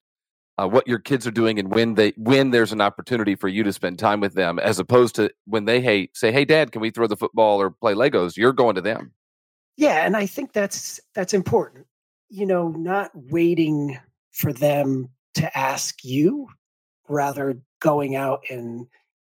uh, 0.59 0.69
what 0.69 0.87
your 0.87 0.99
kids 0.99 1.27
are 1.27 1.33
doing 1.33 1.59
and 1.59 1.73
when 1.73 1.95
they 1.95 2.13
when 2.17 2.51
there's 2.51 2.73
an 2.73 2.81
opportunity 2.81 3.35
for 3.35 3.49
you 3.49 3.63
to 3.63 3.73
spend 3.73 3.99
time 3.99 4.21
with 4.21 4.35
them, 4.35 4.59
as 4.59 4.79
opposed 4.79 5.15
to 5.17 5.31
when 5.45 5.67
they 5.67 5.81
hey 5.81 6.11
say, 6.15 6.33
"Hey, 6.33 6.45
Dad, 6.45 6.73
can 6.73 6.81
we 6.81 6.91
throw 6.91 7.07
the 7.07 7.17
football 7.17 7.61
or 7.61 7.71
play 7.71 7.95
Legos?" 7.95 8.37
You're 8.37 8.53
going 8.53 8.75
to 8.77 8.81
them. 8.81 9.13
Yeah, 9.77 10.07
and 10.07 10.17
I 10.17 10.27
think 10.27 10.53
that's 10.53 11.01
that's 11.15 11.35
important. 11.35 11.87
You 12.29 12.47
know, 12.47 12.69
not 12.69 13.11
waiting 13.15 13.99
for 14.33 14.53
them 14.53 15.11
to 15.35 15.57
ask 15.57 16.03
you, 16.03 16.49
rather 17.09 17.61
going 17.81 18.17
out 18.17 18.45
and 18.51 18.87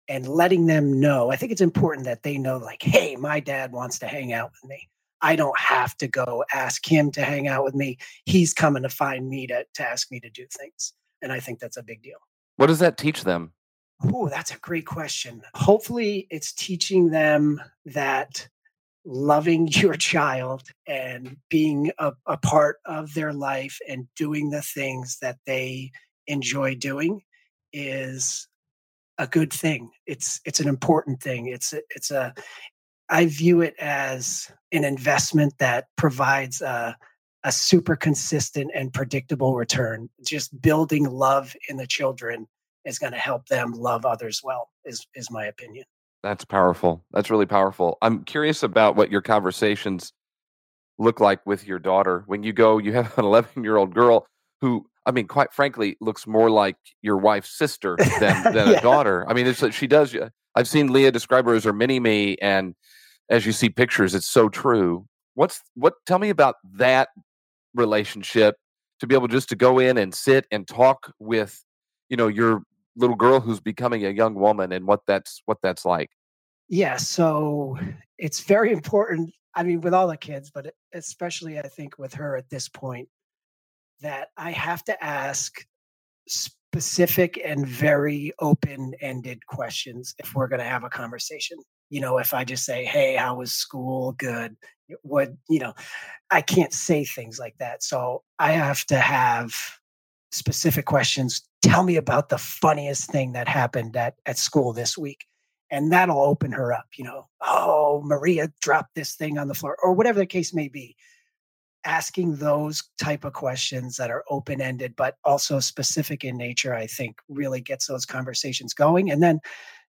and 0.08 0.28
letting 0.28 0.68
them 0.68 1.00
know. 1.00 1.32
I 1.32 1.36
think 1.36 1.52
it's 1.52 1.62
important 1.62 2.06
that 2.06 2.24
they 2.24 2.38
know, 2.38 2.58
like, 2.58 2.82
hey, 2.82 3.18
my 3.18 3.42
dad 3.42 3.74
wants 3.74 4.00
to 4.00 4.08
hang 4.08 4.32
out 4.32 4.52
with 4.52 4.70
me. 4.70 4.88
I 5.22 5.36
don't 5.36 5.58
have 5.60 5.98
to 5.98 6.08
go 6.08 6.46
ask 6.54 6.86
him 6.90 7.12
to 7.12 7.24
hang 7.24 7.48
out 7.48 7.64
with 7.64 7.76
me. 7.76 7.98
He's 8.26 8.54
coming 8.54 8.84
to 8.84 8.90
find 8.90 9.28
me 9.28 9.48
to, 9.48 9.66
to 9.74 9.84
ask 9.84 10.10
me 10.12 10.20
to 10.22 10.30
do 10.30 10.46
things. 10.52 10.94
And 11.22 11.32
I 11.32 11.40
think 11.40 11.60
that's 11.60 11.78
a 11.78 11.84
big 11.84 12.02
deal. 12.02 12.20
What 12.58 12.68
does 12.68 12.80
that 12.80 12.98
teach 12.98 13.24
them? 13.24 13.54
Oh, 14.04 14.30
that's 14.30 14.52
a 14.52 14.60
great 14.60 14.86
question. 14.86 15.42
Hopefully, 15.56 16.28
it's 16.30 16.54
teaching 16.54 17.10
them 17.10 17.62
that 17.86 18.48
loving 19.06 19.68
your 19.72 19.96
child 19.96 20.64
and 20.88 21.38
being 21.50 21.92
a, 21.98 22.14
a 22.26 22.38
part 22.38 22.78
of 22.86 23.14
their 23.14 23.34
life 23.34 23.80
and 23.88 24.08
doing 24.16 24.50
the 24.50 24.62
things 24.62 25.18
that 25.22 25.38
they 25.46 25.92
enjoy 26.28 26.76
doing 26.76 27.22
is 27.74 28.48
a 29.18 29.28
good 29.28 29.52
thing. 29.52 29.90
It's 30.06 30.40
it's 30.46 30.60
an 30.60 30.68
important 30.68 31.22
thing. 31.22 31.48
It's 31.48 31.74
it's 31.90 32.12
a 32.12 32.34
I 33.10 33.26
view 33.26 33.62
it 33.62 33.76
as 33.80 34.52
an 34.72 34.84
investment 34.84 35.54
that 35.60 35.86
provides 35.96 36.62
a, 36.62 36.96
a 37.48 37.52
super 37.52 37.96
consistent 37.96 38.70
and 38.76 38.94
predictable 38.94 39.56
return. 39.56 40.10
Just 40.26 40.62
building 40.62 41.06
love 41.06 41.56
in 41.70 41.78
the 41.78 41.88
children 41.88 42.46
is 42.84 43.00
going 43.00 43.14
to 43.14 43.18
help 43.18 43.48
them 43.48 43.72
love 43.72 44.06
others 44.06 44.42
well. 44.44 44.70
Is 44.84 45.08
is 45.16 45.32
my 45.32 45.46
opinion. 45.46 45.86
That's 46.24 46.44
powerful. 46.44 47.06
That's 47.12 47.30
really 47.30 47.46
powerful. 47.46 47.98
I'm 48.02 48.26
curious 48.26 48.64
about 48.64 48.98
what 48.98 49.10
your 49.10 49.22
conversations 49.22 50.12
look 50.98 51.22
like 51.22 51.40
with 51.46 51.66
your 51.66 51.80
daughter 51.80 52.26
when 52.28 52.44
you 52.44 52.52
go. 52.52 52.80
You 52.80 52.92
have 52.94 53.18
an 53.18 53.24
11 53.32 53.64
year 53.64 53.78
old 53.78 53.94
girl 53.94 54.28
who 54.60 54.86
I 55.06 55.12
mean, 55.12 55.28
quite 55.28 55.54
frankly, 55.54 55.96
looks 56.02 56.28
more 56.28 56.50
like 56.50 56.76
your 57.02 57.16
wife's 57.16 57.58
sister 57.58 57.96
than 58.20 58.44
than 58.54 58.68
yeah. 58.68 58.72
a 58.72 58.82
daughter. 58.82 59.26
I 59.30 59.34
mean, 59.34 59.48
it's 59.48 59.64
uh, 59.64 59.72
she 59.72 59.88
does. 59.88 60.14
Uh, 60.14 60.30
I've 60.54 60.68
seen 60.68 60.92
Leah 60.92 61.14
describe 61.14 61.46
her 61.46 61.54
as 61.54 61.64
her 61.64 61.72
mini 61.72 62.02
me, 62.02 62.36
and 62.42 62.76
as 63.30 63.46
you 63.46 63.54
see 63.54 63.70
pictures, 63.70 64.14
it's 64.14 64.28
so 64.28 64.50
true. 64.50 65.08
What's 65.36 65.62
what? 65.76 65.94
Tell 66.06 66.20
me 66.20 66.30
about 66.30 66.56
that 66.74 67.08
relationship 67.78 68.56
to 69.00 69.08
be 69.08 69.16
able 69.16 69.28
just 69.28 69.50
to 69.50 69.56
go 69.56 69.80
in 69.80 69.98
and 69.98 70.14
sit 70.14 70.46
and 70.52 70.68
talk 70.68 71.14
with, 71.20 71.64
you 72.10 72.18
know, 72.18 72.28
your 72.28 72.64
little 72.96 73.16
girl 73.16 73.40
who's 73.40 73.60
becoming 73.60 74.06
a 74.06 74.10
young 74.10 74.34
woman, 74.34 74.72
and 74.72 74.86
what 74.88 75.02
that's 75.08 75.42
what 75.46 75.60
that's 75.62 75.86
like. 75.86 76.10
Yeah, 76.68 76.98
so 76.98 77.78
it's 78.18 78.42
very 78.42 78.72
important. 78.72 79.32
I 79.56 79.64
mean, 79.64 79.82
with 79.82 79.94
all 79.94 80.08
the 80.08 80.18
kids, 80.18 80.52
but 80.54 80.74
especially 80.94 81.60
I 81.60 81.68
think 81.68 81.98
with 81.98 82.14
her 82.16 82.36
at 82.36 82.50
this 82.50 82.68
point, 82.68 83.08
that 84.02 84.30
I 84.38 84.52
have 84.52 84.84
to 84.86 85.04
ask 85.04 85.66
specific 86.28 87.40
and 87.44 87.66
very 87.66 88.34
open 88.40 88.94
ended 89.02 89.46
questions 89.48 90.14
if 90.20 90.36
we're 90.36 90.48
going 90.48 90.60
to 90.60 90.66
have 90.66 90.84
a 90.84 90.90
conversation. 90.90 91.58
You 91.90 92.02
know, 92.02 92.18
if 92.18 92.34
I 92.34 92.44
just 92.44 92.66
say, 92.66 92.86
Hey, 92.86 93.16
how 93.16 93.36
was 93.36 93.52
school? 93.52 94.14
Good. 94.14 94.56
What, 95.02 95.34
you 95.50 95.60
know, 95.60 95.74
I 96.32 96.42
can't 96.42 96.74
say 96.74 97.04
things 97.04 97.40
like 97.40 97.56
that. 97.60 97.84
So 97.84 98.24
I 98.40 98.54
have 98.54 98.86
to 98.86 98.98
have 98.98 99.54
specific 100.32 100.86
questions. 100.86 101.42
Tell 101.62 101.84
me 101.84 101.96
about 101.96 102.30
the 102.30 102.38
funniest 102.38 103.10
thing 103.10 103.34
that 103.34 103.48
happened 103.48 103.96
at, 103.96 104.16
at 104.26 104.38
school 104.38 104.74
this 104.74 104.98
week. 104.98 105.26
And 105.70 105.92
that'll 105.92 106.22
open 106.22 106.54
her 106.54 106.72
up, 106.72 106.86
you 106.96 107.04
know. 107.04 107.28
Oh, 107.42 108.02
Maria 108.06 108.50
dropped 108.62 108.96
this 108.96 109.16
thing 109.16 109.38
on 109.38 109.50
the 109.50 109.54
floor, 109.54 109.76
or 109.84 109.92
whatever 109.92 110.20
the 110.20 110.26
case 110.26 110.54
may 110.54 110.70
be 110.70 110.96
asking 111.88 112.36
those 112.36 112.84
type 113.02 113.24
of 113.24 113.34
questions 113.34 113.96
that 113.96 114.12
are 114.12 114.24
open 114.30 114.60
ended 114.60 114.94
but 114.98 115.16
also 115.24 115.60
specific 115.60 116.24
in 116.24 116.36
nature 116.36 116.74
i 116.74 116.86
think 116.86 117.18
really 117.30 117.62
gets 117.62 117.88
those 117.88 118.06
conversations 118.06 118.74
going 118.74 119.10
and 119.10 119.24
then 119.24 119.40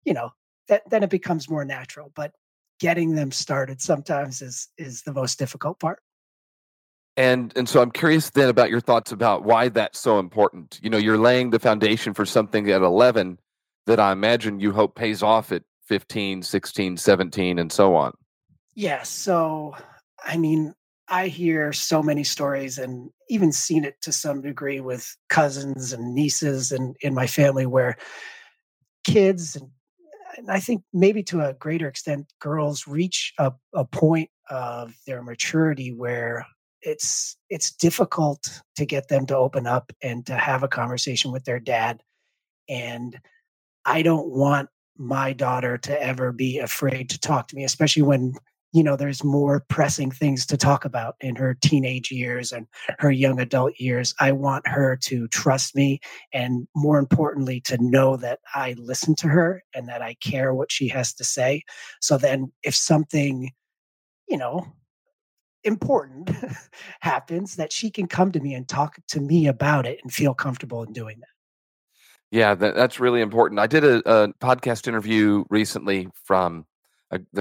you 0.03 0.13
know 0.13 0.29
that, 0.67 0.89
then 0.89 1.03
it 1.03 1.09
becomes 1.09 1.49
more 1.49 1.65
natural 1.65 2.11
but 2.15 2.31
getting 2.79 3.15
them 3.15 3.31
started 3.31 3.81
sometimes 3.81 4.41
is 4.41 4.67
is 4.77 5.01
the 5.03 5.13
most 5.13 5.39
difficult 5.39 5.79
part. 5.79 5.99
And 7.17 7.53
and 7.55 7.67
so 7.69 7.81
i'm 7.81 7.91
curious 7.91 8.29
then 8.31 8.49
about 8.49 8.69
your 8.69 8.81
thoughts 8.81 9.11
about 9.11 9.43
why 9.43 9.69
that's 9.69 9.99
so 9.99 10.19
important. 10.19 10.79
You 10.81 10.89
know 10.89 10.97
you're 10.97 11.17
laying 11.17 11.51
the 11.51 11.59
foundation 11.59 12.13
for 12.13 12.25
something 12.25 12.69
at 12.69 12.81
11 12.81 13.39
that 13.85 13.99
i 13.99 14.11
imagine 14.11 14.59
you 14.59 14.71
hope 14.71 14.95
pays 14.95 15.23
off 15.23 15.51
at 15.51 15.63
15 15.87 16.41
16 16.41 16.97
17 16.97 17.59
and 17.59 17.71
so 17.71 17.95
on. 17.95 18.13
Yes 18.75 18.97
yeah, 18.97 19.03
so 19.03 19.75
i 20.25 20.37
mean 20.37 20.73
I 21.07 21.27
hear 21.27 21.71
so 21.71 22.01
many 22.01 22.23
stories 22.23 22.79
and 22.79 23.11
even 23.29 23.51
seen 23.51 23.85
it 23.85 24.01
to 24.01 24.11
some 24.11 24.41
degree 24.41 24.79
with 24.79 25.15
cousins 25.29 25.93
and 25.93 26.15
nieces 26.15 26.71
and 26.71 26.95
in 27.01 27.13
my 27.13 27.27
family 27.27 27.67
where 27.67 27.95
kids 29.03 29.55
and, 29.55 29.69
and 30.37 30.49
I 30.49 30.59
think 30.59 30.83
maybe 30.93 31.23
to 31.23 31.41
a 31.41 31.53
greater 31.53 31.87
extent 31.87 32.31
girls 32.39 32.87
reach 32.87 33.33
a, 33.39 33.53
a 33.73 33.85
point 33.85 34.29
of 34.49 34.93
their 35.07 35.21
maturity 35.21 35.91
where 35.91 36.45
it's 36.81 37.35
it's 37.49 37.71
difficult 37.71 38.61
to 38.75 38.85
get 38.85 39.07
them 39.07 39.25
to 39.25 39.37
open 39.37 39.65
up 39.65 39.91
and 40.03 40.25
to 40.27 40.35
have 40.35 40.63
a 40.63 40.67
conversation 40.67 41.31
with 41.31 41.45
their 41.45 41.59
dad 41.59 42.01
and 42.69 43.19
I 43.85 44.01
don't 44.01 44.29
want 44.29 44.69
my 44.97 45.33
daughter 45.33 45.77
to 45.77 46.01
ever 46.01 46.31
be 46.31 46.59
afraid 46.59 47.09
to 47.09 47.19
talk 47.19 47.47
to 47.49 47.55
me 47.55 47.63
especially 47.63 48.03
when 48.03 48.33
you 48.75 48.83
know 48.83 48.97
there's 48.97 49.23
more 49.23 49.61
pressing 49.69 50.11
things 50.11 50.45
to 50.45 50.57
talk 50.57 50.83
about 50.83 51.15
in 51.21 51.37
her 51.37 51.53
teenage 51.61 52.11
years 52.11 52.51
and 52.51 52.67
her 52.99 53.09
young 53.09 53.39
adult 53.39 53.71
years. 53.79 54.13
I 54.19 54.33
want 54.33 54.67
her 54.67 54.97
to 55.03 55.29
trust 55.29 55.77
me 55.77 56.01
and 56.33 56.67
more 56.75 56.99
importantly 56.99 57.61
to 57.61 57.77
know 57.79 58.17
that 58.17 58.39
i 58.53 58.75
listen 58.77 59.15
to 59.15 59.29
her 59.29 59.63
and 59.73 59.87
that 59.87 60.01
i 60.01 60.15
care 60.15 60.53
what 60.53 60.73
she 60.73 60.89
has 60.89 61.13
to 61.13 61.23
say. 61.23 61.63
So 62.01 62.17
then 62.17 62.51
if 62.63 62.75
something 62.75 63.51
you 64.27 64.37
know 64.37 64.67
important 65.63 66.29
happens 66.99 67.55
that 67.55 67.71
she 67.71 67.89
can 67.89 68.07
come 68.07 68.33
to 68.33 68.41
me 68.41 68.53
and 68.53 68.67
talk 68.67 68.97
to 69.07 69.21
me 69.21 69.47
about 69.47 69.85
it 69.85 69.99
and 70.03 70.11
feel 70.11 70.33
comfortable 70.33 70.83
in 70.83 70.91
doing 70.91 71.21
that. 71.21 71.29
Yeah 72.29 72.55
that, 72.55 72.75
that's 72.75 72.99
really 72.99 73.21
important. 73.21 73.61
I 73.61 73.67
did 73.67 73.85
a, 73.85 73.97
a 73.99 74.33
podcast 74.41 74.85
interview 74.85 75.45
recently 75.49 76.09
from 76.25 76.65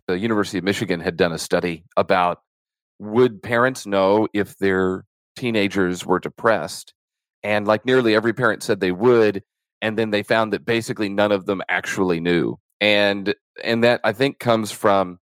the 0.06 0.18
University 0.18 0.58
of 0.58 0.64
Michigan 0.64 1.00
had 1.00 1.16
done 1.16 1.32
a 1.32 1.38
study 1.38 1.84
about 1.96 2.38
would 2.98 3.42
parents 3.42 3.86
know 3.86 4.28
if 4.32 4.56
their 4.58 5.04
teenagers 5.36 6.04
were 6.06 6.18
depressed? 6.18 6.94
And 7.42 7.66
like 7.66 7.84
nearly 7.84 8.14
every 8.14 8.32
parent 8.32 8.62
said 8.62 8.80
they 8.80 8.92
would. 8.92 9.42
And 9.82 9.98
then 9.98 10.10
they 10.10 10.22
found 10.22 10.52
that 10.52 10.64
basically 10.64 11.08
none 11.08 11.32
of 11.32 11.46
them 11.46 11.62
actually 11.68 12.20
knew. 12.20 12.56
And 12.80 13.34
and 13.62 13.84
that 13.84 14.00
I 14.02 14.12
think 14.12 14.38
comes 14.38 14.70
from 14.72 15.18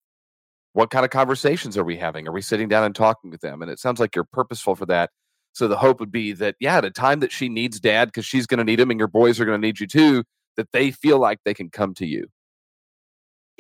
what 0.73 0.91
kind 0.91 1.05
of 1.05 1.11
conversations 1.11 1.77
are 1.77 1.85
we 1.85 1.97
having? 1.97 2.29
Are 2.29 2.33
we 2.33 2.43
sitting 2.43 2.69
down 2.69 2.85
and 2.85 2.95
talking 2.95 3.31
with 3.31 3.41
them? 3.41 3.63
And 3.63 3.71
it 3.71 3.79
sounds 3.79 3.99
like 3.99 4.15
you're 4.15 4.25
purposeful 4.25 4.77
for 4.77 4.87
that. 4.87 5.11
So 5.53 5.67
the 5.67 5.77
hope 5.77 5.99
would 5.99 6.13
be 6.13 6.33
that, 6.35 6.55
yeah, 6.61 6.77
at 6.77 6.85
a 6.85 6.91
time 6.91 7.21
that 7.21 7.33
she 7.33 7.49
needs 7.49 7.81
dad 7.81 8.07
because 8.07 8.25
she's 8.25 8.47
going 8.47 8.59
to 8.59 8.65
need 8.65 8.79
him 8.79 8.91
and 8.91 8.99
your 9.01 9.09
boys 9.09 9.41
are 9.41 9.45
going 9.45 9.61
to 9.61 9.67
need 9.67 9.81
you 9.81 9.87
too, 9.87 10.23
that 10.57 10.69
they 10.73 10.93
feel 10.93 11.19
like 11.19 11.39
they 11.45 11.55
can 11.55 11.71
come 11.71 11.93
to 11.95 12.07
you. 12.07 12.29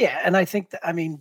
Yeah, 0.00 0.19
and 0.25 0.35
I 0.35 0.47
think 0.47 0.71
that 0.71 0.80
I 0.83 0.95
mean, 0.95 1.21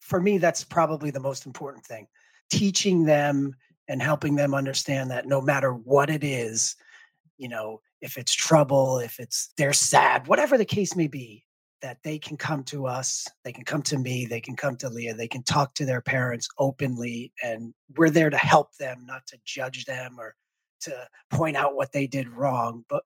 for 0.00 0.22
me, 0.22 0.38
that's 0.38 0.64
probably 0.64 1.10
the 1.10 1.20
most 1.20 1.44
important 1.44 1.84
thing. 1.84 2.06
Teaching 2.48 3.04
them 3.04 3.54
and 3.88 4.00
helping 4.00 4.36
them 4.36 4.54
understand 4.54 5.10
that 5.10 5.26
no 5.26 5.42
matter 5.42 5.74
what 5.74 6.08
it 6.08 6.24
is, 6.24 6.76
you 7.36 7.46
know, 7.46 7.82
if 8.00 8.16
it's 8.16 8.32
trouble, 8.32 9.00
if 9.00 9.20
it's 9.20 9.52
they're 9.58 9.74
sad, 9.74 10.26
whatever 10.28 10.56
the 10.56 10.64
case 10.64 10.96
may 10.96 11.08
be, 11.08 11.44
that 11.82 11.98
they 12.02 12.18
can 12.18 12.38
come 12.38 12.64
to 12.64 12.86
us, 12.86 13.28
they 13.44 13.52
can 13.52 13.64
come 13.66 13.82
to 13.82 13.98
me, 13.98 14.24
they 14.24 14.40
can 14.40 14.56
come 14.56 14.76
to 14.76 14.88
Leah, 14.88 15.12
they 15.12 15.28
can 15.28 15.42
talk 15.42 15.74
to 15.74 15.84
their 15.84 16.00
parents 16.00 16.48
openly, 16.58 17.34
and 17.44 17.74
we're 17.98 18.08
there 18.08 18.30
to 18.30 18.38
help 18.38 18.74
them, 18.76 19.04
not 19.06 19.26
to 19.26 19.36
judge 19.44 19.84
them 19.84 20.16
or 20.18 20.34
to 20.80 21.06
point 21.30 21.54
out 21.54 21.76
what 21.76 21.92
they 21.92 22.06
did 22.06 22.30
wrong, 22.30 22.82
but 22.88 23.02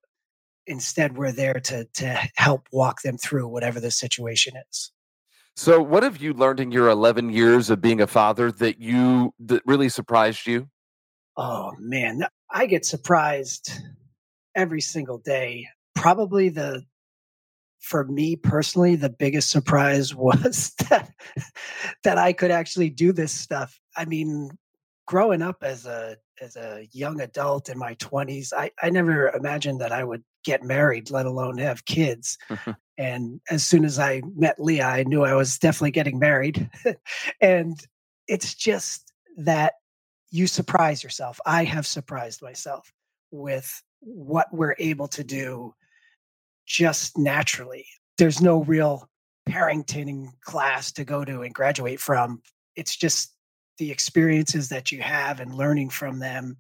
instead 0.67 1.17
we're 1.17 1.33
there 1.33 1.61
to 1.61 1.85
to 1.95 2.19
help 2.37 2.69
walk 2.73 3.03
them 3.03 3.17
through 3.17 3.49
whatever 3.49 3.81
the 3.81 3.91
situation 3.91 4.55
is. 4.71 4.93
So, 5.55 5.83
what 5.83 6.03
have 6.03 6.19
you 6.19 6.33
learned 6.33 6.61
in 6.61 6.73
your 6.73 6.89
11 6.89 7.31
years 7.31 7.69
of 7.69 7.81
being 7.81 8.01
a 8.01 8.07
father 8.07 8.51
that 8.53 8.81
you 8.81 9.35
that 9.41 9.63
really 9.67 9.89
surprised 9.89 10.47
you? 10.47 10.69
Oh 11.37 11.73
man, 11.79 12.25
I 12.51 12.67
get 12.67 12.87
surprised 12.87 13.73
every 14.55 14.81
single 14.81 15.19
day. 15.19 15.69
Probably 15.95 16.49
the 16.49 16.85
for 17.81 18.05
me 18.05 18.37
personally, 18.37 18.97
the 18.97 19.11
biggest 19.11 19.51
surprise 19.51 20.15
was 20.15 20.73
that 20.89 21.11
that 22.05 22.19
I 22.19 22.33
could 22.33 22.51
actually 22.51 22.91
do 22.91 23.13
this 23.13 23.33
stuff. 23.33 23.79
I 23.97 24.07
mean, 24.07 24.51
growing 25.07 25.43
up 25.43 25.59
as 25.63 25.85
a 25.85 26.17
as 26.41 26.57
a 26.57 26.89
young 26.93 27.21
adult 27.21 27.69
in 27.69 27.79
my 27.79 27.95
20s, 27.97 28.53
I, 28.57 28.71
I 28.83 28.91
never 28.91 29.29
imagined 29.29 29.81
that 29.81 29.93
I 29.93 30.03
would 30.03 30.25
get 30.45 30.63
married, 30.63 31.11
let 31.11 31.27
alone 31.27 31.59
have 31.59 31.85
kids. 31.85 32.39
Mm-hmm. 32.49 32.73
and 32.99 33.41
as 33.51 33.65
soon 33.65 33.85
as 33.85 33.99
I 33.99 34.23
met 34.37 34.61
Leah, 34.61 34.87
I 34.87 35.03
knew 35.05 35.25
I 35.25 35.35
was 35.35 35.59
definitely 35.59 35.93
getting 35.93 36.19
married. 36.19 36.71
and 37.41 37.79
it's 38.29 38.55
just 38.55 39.13
that 39.37 39.75
you 40.31 40.47
surprise 40.47 41.03
yourself. 41.03 41.39
I 41.45 41.65
have 41.65 41.87
surprised 41.87 42.43
myself 42.43 42.91
with 43.31 43.83
what 44.01 44.49
we're 44.53 44.77
able 44.79 45.09
to 45.09 45.25
do 45.25 45.75
just 46.67 47.19
naturally. 47.19 47.87
There's 48.19 48.41
no 48.41 48.63
real 48.65 49.09
parenting 49.49 50.29
class 50.43 50.93
to 50.93 51.05
go 51.05 51.25
to 51.25 51.43
and 51.43 51.55
graduate 51.55 52.01
from. 52.01 52.41
It's 52.77 52.97
just 52.97 53.35
the 53.79 53.91
experiences 53.91 54.69
that 54.69 54.93
you 54.93 55.03
have 55.03 55.41
and 55.41 55.55
learning 55.55 55.91
from 55.91 56.19
them 56.19 56.57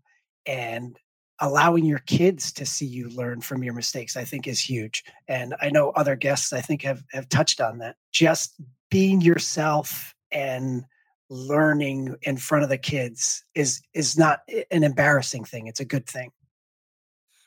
and 0.46 0.98
allowing 1.42 1.84
your 1.84 1.98
kids 1.98 2.52
to 2.52 2.64
see 2.64 2.86
you 2.86 3.08
learn 3.10 3.40
from 3.40 3.62
your 3.62 3.74
mistakes 3.74 4.16
i 4.16 4.24
think 4.24 4.46
is 4.46 4.60
huge 4.60 5.04
and 5.28 5.54
i 5.60 5.68
know 5.68 5.90
other 5.90 6.16
guests 6.16 6.52
i 6.52 6.60
think 6.60 6.80
have 6.82 7.02
have 7.12 7.28
touched 7.28 7.60
on 7.60 7.78
that. 7.78 7.96
Just 8.12 8.54
being 8.90 9.20
yourself 9.20 10.14
and 10.30 10.84
learning 11.28 12.14
in 12.22 12.36
front 12.36 12.62
of 12.62 12.70
the 12.70 12.78
kids 12.78 13.44
is 13.54 13.82
is 13.92 14.16
not 14.16 14.40
an 14.70 14.84
embarrassing 14.84 15.44
thing 15.44 15.66
it's 15.66 15.80
a 15.80 15.84
good 15.84 16.06
thing. 16.06 16.30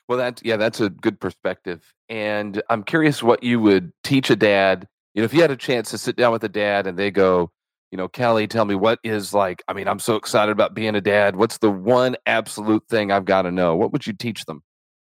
Well 0.08 0.18
that 0.18 0.40
yeah 0.44 0.56
that's 0.56 0.80
a 0.80 0.90
good 0.90 1.18
perspective 1.18 1.92
and 2.08 2.62
i'm 2.70 2.84
curious 2.84 3.22
what 3.22 3.42
you 3.42 3.58
would 3.60 3.92
teach 4.04 4.30
a 4.30 4.36
dad 4.36 4.86
you 5.14 5.22
know 5.22 5.24
if 5.24 5.34
you 5.34 5.40
had 5.40 5.50
a 5.50 5.56
chance 5.56 5.90
to 5.90 5.98
sit 5.98 6.16
down 6.16 6.32
with 6.32 6.44
a 6.44 6.48
dad 6.48 6.86
and 6.86 6.96
they 6.98 7.10
go 7.10 7.50
you 7.90 7.98
know, 7.98 8.08
Kelly, 8.08 8.46
tell 8.46 8.64
me 8.64 8.74
what 8.74 8.98
is 9.04 9.32
like, 9.32 9.62
I 9.68 9.72
mean, 9.72 9.88
I'm 9.88 9.98
so 9.98 10.16
excited 10.16 10.52
about 10.52 10.74
being 10.74 10.94
a 10.94 11.00
dad. 11.00 11.36
What's 11.36 11.58
the 11.58 11.70
one 11.70 12.16
absolute 12.26 12.86
thing 12.88 13.12
I've 13.12 13.24
got 13.24 13.42
to 13.42 13.50
know? 13.50 13.76
What 13.76 13.92
would 13.92 14.06
you 14.06 14.12
teach 14.12 14.44
them? 14.44 14.62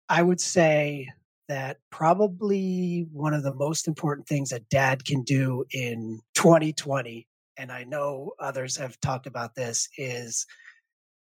I 0.09 0.21
would 0.21 0.41
say 0.41 1.09
that 1.47 1.79
probably 1.89 3.07
one 3.11 3.33
of 3.33 3.43
the 3.43 3.53
most 3.53 3.87
important 3.87 4.27
things 4.27 4.51
a 4.51 4.59
dad 4.59 5.03
can 5.05 5.23
do 5.23 5.65
in 5.71 6.21
2020, 6.35 7.27
and 7.57 7.71
I 7.71 7.83
know 7.83 8.31
others 8.39 8.77
have 8.77 8.99
talked 9.01 9.27
about 9.27 9.55
this, 9.55 9.89
is 9.97 10.45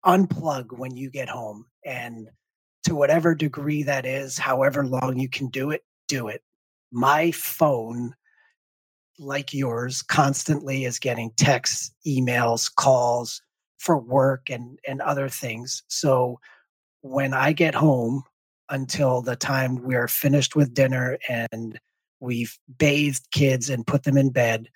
unplug 0.05 0.77
when 0.77 0.95
you 0.95 1.09
get 1.09 1.29
home. 1.29 1.65
And 1.85 2.29
to 2.83 2.95
whatever 2.95 3.33
degree 3.33 3.83
that 3.83 4.05
is, 4.05 4.37
however 4.37 4.85
long 4.85 5.19
you 5.19 5.29
can 5.29 5.47
do 5.47 5.71
it, 5.71 5.83
do 6.07 6.27
it. 6.27 6.41
My 6.91 7.31
phone 7.31 8.13
like 9.19 9.53
yours 9.53 10.01
constantly 10.01 10.85
is 10.85 10.97
getting 10.97 11.31
texts, 11.37 11.93
emails, 12.07 12.73
calls 12.73 13.41
for 13.77 13.97
work 13.97 14.49
and 14.49 14.79
and 14.87 15.01
other 15.01 15.29
things. 15.29 15.83
So 15.87 16.39
when 17.01 17.33
I 17.33 17.51
get 17.51 17.75
home 17.75 18.23
until 18.69 19.21
the 19.21 19.35
time 19.35 19.83
we're 19.83 20.07
finished 20.07 20.55
with 20.55 20.73
dinner 20.73 21.17
and 21.29 21.79
we've 22.19 22.57
bathed 22.77 23.31
kids 23.31 23.69
and 23.69 23.87
put 23.87 24.03
them 24.03 24.17
in 24.17 24.31
bed, 24.31 24.67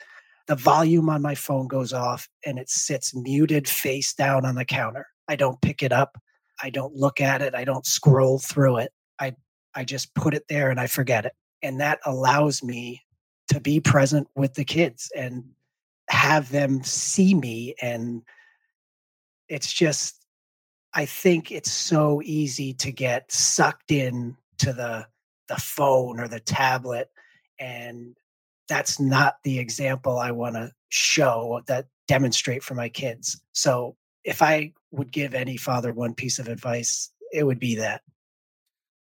the 0.48 0.56
volume 0.56 1.10
on 1.10 1.22
my 1.22 1.36
phone 1.36 1.68
goes 1.68 1.94
off 1.94 2.28
and 2.46 2.60
it 2.60 2.70
sits 2.70 3.16
muted 3.16 3.68
face 3.68 4.14
down 4.14 4.46
on 4.46 4.56
the 4.56 4.66
counter. 4.66 5.08
I 5.28 5.36
don't 5.36 5.62
pick 5.62 5.84
it 5.84 5.92
up. 5.92 6.18
I 6.62 6.70
don't 6.70 6.96
look 6.96 7.22
at 7.22 7.42
it. 7.42 7.56
I 7.56 7.64
don't 7.64 7.86
scroll 7.86 8.40
through 8.40 8.78
it. 8.78 8.92
I 9.20 9.36
I 9.76 9.84
just 9.86 10.14
put 10.16 10.34
it 10.34 10.46
there 10.50 10.70
and 10.70 10.80
I 10.80 10.88
forget 10.88 11.26
it. 11.26 11.34
And 11.62 11.80
that 11.80 12.00
allows 12.06 12.62
me 12.64 13.03
to 13.50 13.60
be 13.60 13.80
present 13.80 14.28
with 14.36 14.54
the 14.54 14.66
kids 14.66 15.12
and 15.16 15.44
have 16.10 16.50
them 16.50 16.84
see 16.84 17.34
me 17.34 17.76
and 17.82 18.22
it's 19.48 19.72
just 19.72 20.26
i 20.94 21.06
think 21.06 21.52
it's 21.52 21.72
so 21.72 22.22
easy 22.24 22.74
to 22.74 22.92
get 22.92 23.32
sucked 23.32 23.92
in 23.92 24.36
to 24.58 24.74
the 24.74 25.06
the 25.48 25.56
phone 25.56 26.20
or 26.20 26.28
the 26.28 26.40
tablet 26.40 27.10
and 27.60 28.16
that's 28.68 29.00
not 29.00 29.36
the 29.44 29.60
example 29.60 30.20
i 30.20 30.30
want 30.30 30.56
to 30.56 30.72
show 30.90 31.62
that 31.66 31.88
demonstrate 32.08 32.64
for 32.64 32.76
my 32.76 32.90
kids. 32.90 33.42
So 33.54 33.96
if 34.24 34.42
i 34.42 34.72
would 34.92 35.12
give 35.12 35.34
any 35.34 35.58
father 35.58 35.92
one 35.92 36.14
piece 36.14 36.40
of 36.40 36.48
advice 36.48 37.10
it 37.32 37.44
would 37.44 37.60
be 37.60 37.76
that. 37.76 38.02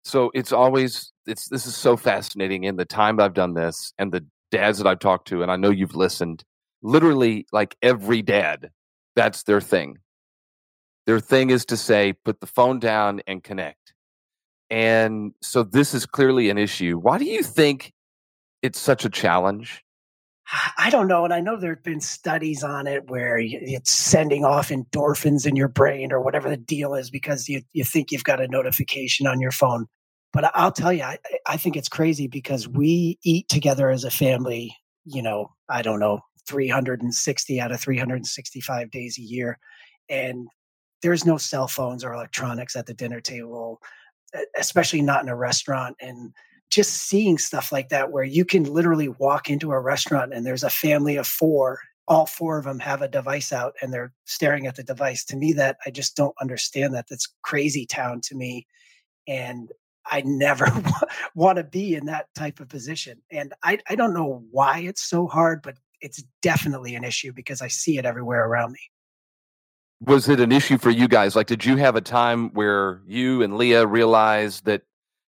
So 0.04 0.30
it's 0.34 0.52
always 0.52 1.12
it's 1.26 1.48
this 1.48 1.66
is 1.66 1.76
so 1.76 1.96
fascinating 1.96 2.64
in 2.64 2.76
the 2.76 2.84
time 2.84 3.16
that 3.16 3.24
I've 3.24 3.34
done 3.34 3.54
this 3.54 3.92
and 3.98 4.12
the 4.12 4.24
dads 4.50 4.78
that 4.78 4.86
I've 4.86 4.98
talked 4.98 5.28
to, 5.28 5.42
and 5.42 5.50
I 5.50 5.56
know 5.56 5.70
you've 5.70 5.96
listened. 5.96 6.44
Literally, 6.82 7.46
like 7.52 7.76
every 7.82 8.22
dad, 8.22 8.70
that's 9.16 9.44
their 9.44 9.60
thing. 9.60 9.98
Their 11.06 11.20
thing 11.20 11.50
is 11.50 11.64
to 11.66 11.76
say, 11.76 12.14
put 12.24 12.40
the 12.40 12.46
phone 12.46 12.78
down 12.78 13.20
and 13.26 13.42
connect. 13.42 13.94
And 14.70 15.32
so 15.42 15.62
this 15.62 15.94
is 15.94 16.06
clearly 16.06 16.50
an 16.50 16.58
issue. 16.58 16.98
Why 16.98 17.18
do 17.18 17.24
you 17.24 17.42
think 17.42 17.92
it's 18.62 18.78
such 18.78 19.04
a 19.04 19.10
challenge? 19.10 19.84
I 20.78 20.90
don't 20.90 21.08
know. 21.08 21.24
And 21.24 21.32
I 21.32 21.40
know 21.40 21.56
there 21.56 21.74
have 21.74 21.82
been 21.82 22.00
studies 22.00 22.62
on 22.62 22.86
it 22.86 23.08
where 23.08 23.38
it's 23.40 23.90
sending 23.90 24.44
off 24.44 24.68
endorphins 24.68 25.46
in 25.46 25.56
your 25.56 25.68
brain 25.68 26.12
or 26.12 26.20
whatever 26.20 26.50
the 26.50 26.56
deal 26.56 26.94
is 26.94 27.10
because 27.10 27.48
you, 27.48 27.62
you 27.72 27.84
think 27.84 28.12
you've 28.12 28.24
got 28.24 28.40
a 28.40 28.48
notification 28.48 29.26
on 29.26 29.40
your 29.40 29.50
phone. 29.50 29.86
But 30.34 30.50
I'll 30.52 30.72
tell 30.72 30.92
you, 30.92 31.04
I, 31.04 31.16
I 31.46 31.56
think 31.56 31.76
it's 31.76 31.88
crazy 31.88 32.26
because 32.26 32.66
we 32.66 33.18
eat 33.22 33.48
together 33.48 33.88
as 33.88 34.02
a 34.02 34.10
family, 34.10 34.76
you 35.04 35.22
know, 35.22 35.52
I 35.68 35.80
don't 35.80 36.00
know, 36.00 36.20
360 36.48 37.60
out 37.60 37.70
of 37.70 37.80
365 37.80 38.90
days 38.90 39.16
a 39.16 39.22
year. 39.22 39.58
And 40.10 40.48
there's 41.02 41.24
no 41.24 41.36
cell 41.36 41.68
phones 41.68 42.02
or 42.02 42.12
electronics 42.12 42.74
at 42.74 42.86
the 42.86 42.94
dinner 42.94 43.20
table, 43.20 43.80
especially 44.58 45.02
not 45.02 45.22
in 45.22 45.28
a 45.28 45.36
restaurant. 45.36 45.96
And 46.00 46.32
just 46.68 46.94
seeing 46.94 47.38
stuff 47.38 47.70
like 47.70 47.90
that, 47.90 48.10
where 48.10 48.24
you 48.24 48.44
can 48.44 48.64
literally 48.64 49.08
walk 49.08 49.48
into 49.48 49.70
a 49.70 49.78
restaurant 49.78 50.34
and 50.34 50.44
there's 50.44 50.64
a 50.64 50.70
family 50.70 51.14
of 51.14 51.28
four, 51.28 51.78
all 52.08 52.26
four 52.26 52.58
of 52.58 52.64
them 52.64 52.80
have 52.80 53.02
a 53.02 53.08
device 53.08 53.52
out 53.52 53.74
and 53.80 53.92
they're 53.92 54.12
staring 54.24 54.66
at 54.66 54.74
the 54.74 54.82
device. 54.82 55.24
To 55.26 55.36
me, 55.36 55.52
that 55.52 55.76
I 55.86 55.90
just 55.90 56.16
don't 56.16 56.34
understand 56.40 56.92
that. 56.94 57.06
That's 57.08 57.32
crazy 57.42 57.86
town 57.86 58.20
to 58.24 58.34
me. 58.34 58.66
And 59.28 59.70
I 60.10 60.22
never 60.22 60.66
want 61.34 61.58
to 61.58 61.64
be 61.64 61.94
in 61.94 62.06
that 62.06 62.26
type 62.34 62.60
of 62.60 62.68
position. 62.68 63.22
And 63.30 63.52
I, 63.62 63.78
I 63.88 63.94
don't 63.94 64.14
know 64.14 64.44
why 64.50 64.80
it's 64.80 65.02
so 65.02 65.26
hard, 65.26 65.62
but 65.62 65.76
it's 66.00 66.22
definitely 66.42 66.94
an 66.94 67.04
issue 67.04 67.32
because 67.32 67.62
I 67.62 67.68
see 67.68 67.98
it 67.98 68.04
everywhere 68.04 68.46
around 68.46 68.72
me. 68.72 68.80
Was 70.00 70.28
it 70.28 70.40
an 70.40 70.52
issue 70.52 70.76
for 70.76 70.90
you 70.90 71.08
guys? 71.08 71.34
Like, 71.34 71.46
did 71.46 71.64
you 71.64 71.76
have 71.76 71.96
a 71.96 72.00
time 72.00 72.50
where 72.50 73.00
you 73.06 73.42
and 73.42 73.56
Leah 73.56 73.86
realized 73.86 74.66
that, 74.66 74.82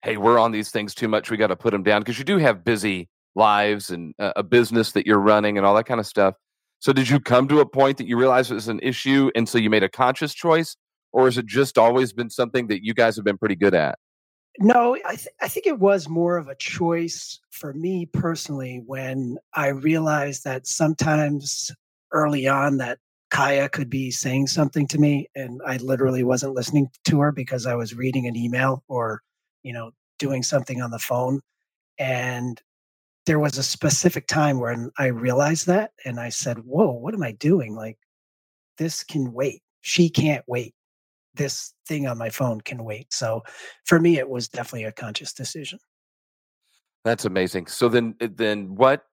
hey, 0.02 0.16
we're 0.16 0.38
on 0.38 0.52
these 0.52 0.70
things 0.70 0.94
too 0.94 1.08
much. 1.08 1.30
We 1.30 1.36
got 1.36 1.48
to 1.48 1.56
put 1.56 1.72
them 1.72 1.82
down 1.82 2.00
because 2.00 2.18
you 2.18 2.24
do 2.24 2.38
have 2.38 2.64
busy 2.64 3.08
lives 3.34 3.90
and 3.90 4.14
a 4.18 4.42
business 4.42 4.92
that 4.92 5.06
you're 5.06 5.18
running 5.18 5.58
and 5.58 5.66
all 5.66 5.74
that 5.74 5.84
kind 5.84 6.00
of 6.00 6.06
stuff. 6.06 6.34
So, 6.78 6.92
did 6.92 7.08
you 7.08 7.20
come 7.20 7.48
to 7.48 7.60
a 7.60 7.66
point 7.66 7.98
that 7.98 8.06
you 8.06 8.16
realized 8.16 8.50
it 8.50 8.54
was 8.54 8.68
an 8.68 8.80
issue 8.82 9.30
and 9.34 9.48
so 9.48 9.58
you 9.58 9.68
made 9.68 9.82
a 9.82 9.88
conscious 9.88 10.32
choice? 10.32 10.76
Or 11.12 11.26
has 11.26 11.36
it 11.36 11.46
just 11.46 11.76
always 11.76 12.14
been 12.14 12.30
something 12.30 12.68
that 12.68 12.82
you 12.82 12.94
guys 12.94 13.16
have 13.16 13.24
been 13.24 13.36
pretty 13.36 13.56
good 13.56 13.74
at? 13.74 13.98
No, 14.58 14.96
I, 15.06 15.16
th- 15.16 15.28
I 15.40 15.48
think 15.48 15.66
it 15.66 15.78
was 15.78 16.08
more 16.08 16.36
of 16.36 16.48
a 16.48 16.54
choice 16.54 17.40
for 17.50 17.72
me 17.72 18.06
personally 18.06 18.82
when 18.86 19.38
I 19.54 19.68
realized 19.68 20.44
that 20.44 20.66
sometimes 20.66 21.70
early 22.12 22.46
on 22.46 22.76
that 22.76 22.98
Kaya 23.30 23.68
could 23.70 23.88
be 23.88 24.10
saying 24.10 24.48
something 24.48 24.86
to 24.88 24.98
me 24.98 25.28
and 25.34 25.60
I 25.66 25.78
literally 25.78 26.22
wasn't 26.22 26.54
listening 26.54 26.88
to 27.06 27.20
her 27.20 27.32
because 27.32 27.66
I 27.66 27.74
was 27.74 27.94
reading 27.94 28.26
an 28.26 28.36
email 28.36 28.84
or, 28.88 29.22
you 29.62 29.72
know, 29.72 29.92
doing 30.18 30.42
something 30.42 30.82
on 30.82 30.90
the 30.90 30.98
phone. 30.98 31.40
And 31.98 32.60
there 33.26 33.38
was 33.40 33.56
a 33.56 33.62
specific 33.62 34.26
time 34.26 34.60
when 34.60 34.90
I 34.98 35.06
realized 35.06 35.66
that 35.68 35.92
and 36.04 36.20
I 36.20 36.28
said, 36.28 36.58
Whoa, 36.58 36.90
what 36.92 37.14
am 37.14 37.22
I 37.22 37.32
doing? 37.32 37.74
Like, 37.74 37.98
this 38.78 39.02
can 39.04 39.32
wait. 39.32 39.62
She 39.80 40.10
can't 40.10 40.44
wait 40.46 40.74
this 41.34 41.74
thing 41.86 42.06
on 42.06 42.18
my 42.18 42.30
phone 42.30 42.60
can 42.60 42.84
wait. 42.84 43.12
So 43.12 43.42
for 43.84 43.98
me, 43.98 44.18
it 44.18 44.28
was 44.28 44.48
definitely 44.48 44.84
a 44.84 44.92
conscious 44.92 45.32
decision. 45.32 45.78
That's 47.04 47.24
amazing. 47.24 47.66
So 47.66 47.88
then, 47.88 48.14
eh, 48.20 48.28
then 48.32 48.74
what? 48.74 49.04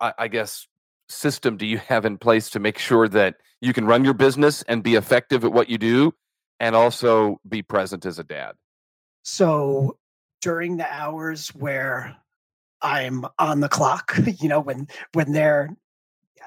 I 0.00 0.28
guess 0.28 0.66
system 1.08 1.56
do 1.56 1.66
you 1.66 1.78
have 1.78 2.04
in 2.04 2.18
place 2.18 2.50
to 2.50 2.60
make 2.60 2.78
sure 2.78 3.08
that 3.08 3.36
you 3.60 3.72
can 3.72 3.86
run 3.86 4.04
your 4.04 4.14
business 4.14 4.62
and 4.62 4.82
be 4.82 4.94
effective 4.94 5.44
at 5.44 5.52
what 5.52 5.68
you 5.68 5.78
do, 5.78 6.12
and 6.60 6.76
also 6.76 7.40
be 7.48 7.62
present 7.62 8.04
as 8.04 8.18
a 8.18 8.24
dad? 8.24 8.52
So 9.22 9.98
during 10.40 10.76
the 10.76 10.92
hours 10.92 11.48
where 11.48 12.16
I'm 12.82 13.24
on 13.38 13.60
the 13.60 13.68
clock, 13.68 14.18
you 14.40 14.48
know, 14.48 14.60
when 14.60 14.88
when 15.12 15.32
they're 15.32 15.74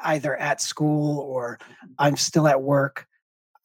either 0.04 0.36
at 0.36 0.62
school 0.62 1.20
or 1.20 1.60
I'm 1.98 2.18
still 2.18 2.48
at 2.48 2.62
work, 2.62 3.08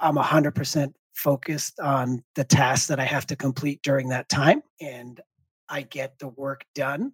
I'm 0.00 0.16
100% 0.16 0.92
focused 1.18 1.80
on 1.80 2.22
the 2.36 2.44
tasks 2.44 2.86
that 2.86 3.00
I 3.00 3.04
have 3.04 3.26
to 3.26 3.36
complete 3.36 3.82
during 3.82 4.08
that 4.10 4.28
time 4.28 4.62
and 4.80 5.20
I 5.68 5.82
get 5.82 6.18
the 6.18 6.28
work 6.28 6.64
done. 6.74 7.12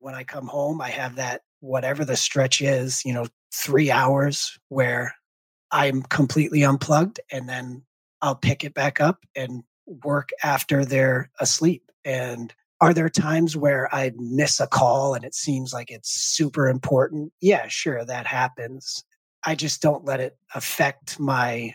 When 0.00 0.14
I 0.14 0.24
come 0.24 0.48
home, 0.48 0.80
I 0.80 0.90
have 0.90 1.14
that 1.16 1.42
whatever 1.60 2.04
the 2.04 2.16
stretch 2.16 2.60
is, 2.60 3.04
you 3.04 3.14
know, 3.14 3.26
3 3.54 3.90
hours 3.90 4.58
where 4.68 5.14
I'm 5.70 6.02
completely 6.02 6.64
unplugged 6.64 7.20
and 7.30 7.48
then 7.48 7.84
I'll 8.22 8.34
pick 8.34 8.64
it 8.64 8.74
back 8.74 9.00
up 9.00 9.24
and 9.36 9.62
work 9.86 10.30
after 10.42 10.84
they're 10.84 11.30
asleep. 11.40 11.90
And 12.04 12.52
are 12.80 12.92
there 12.92 13.08
times 13.08 13.56
where 13.56 13.88
I 13.94 14.12
miss 14.16 14.60
a 14.60 14.66
call 14.66 15.14
and 15.14 15.24
it 15.24 15.34
seems 15.34 15.72
like 15.72 15.90
it's 15.90 16.10
super 16.10 16.68
important? 16.68 17.32
Yeah, 17.40 17.68
sure, 17.68 18.04
that 18.04 18.26
happens. 18.26 19.04
I 19.44 19.54
just 19.54 19.80
don't 19.80 20.04
let 20.04 20.20
it 20.20 20.36
affect 20.54 21.20
my 21.20 21.74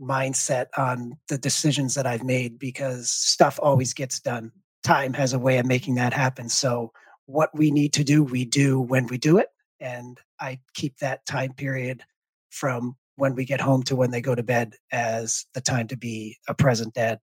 mindset 0.00 0.66
on 0.76 1.18
the 1.28 1.38
decisions 1.38 1.94
that 1.94 2.06
I've 2.06 2.24
made 2.24 2.58
because 2.58 3.08
stuff 3.08 3.58
always 3.62 3.92
gets 3.92 4.20
done. 4.20 4.52
Time 4.82 5.12
has 5.14 5.32
a 5.32 5.38
way 5.38 5.58
of 5.58 5.66
making 5.66 5.96
that 5.96 6.12
happen. 6.12 6.48
So, 6.48 6.92
what 7.26 7.50
we 7.54 7.70
need 7.70 7.92
to 7.92 8.04
do, 8.04 8.22
we 8.22 8.44
do 8.44 8.80
when 8.80 9.06
we 9.06 9.18
do 9.18 9.36
it. 9.36 9.48
And 9.80 10.18
I 10.40 10.60
keep 10.74 10.98
that 10.98 11.26
time 11.26 11.52
period 11.52 12.02
from 12.50 12.96
when 13.16 13.34
we 13.34 13.44
get 13.44 13.60
home 13.60 13.82
to 13.82 13.96
when 13.96 14.10
they 14.10 14.20
go 14.20 14.34
to 14.34 14.42
bed 14.42 14.74
as 14.92 15.44
the 15.52 15.60
time 15.60 15.88
to 15.88 15.96
be 15.96 16.38
a 16.48 16.54
present 16.54 16.94
dad. 16.94 17.18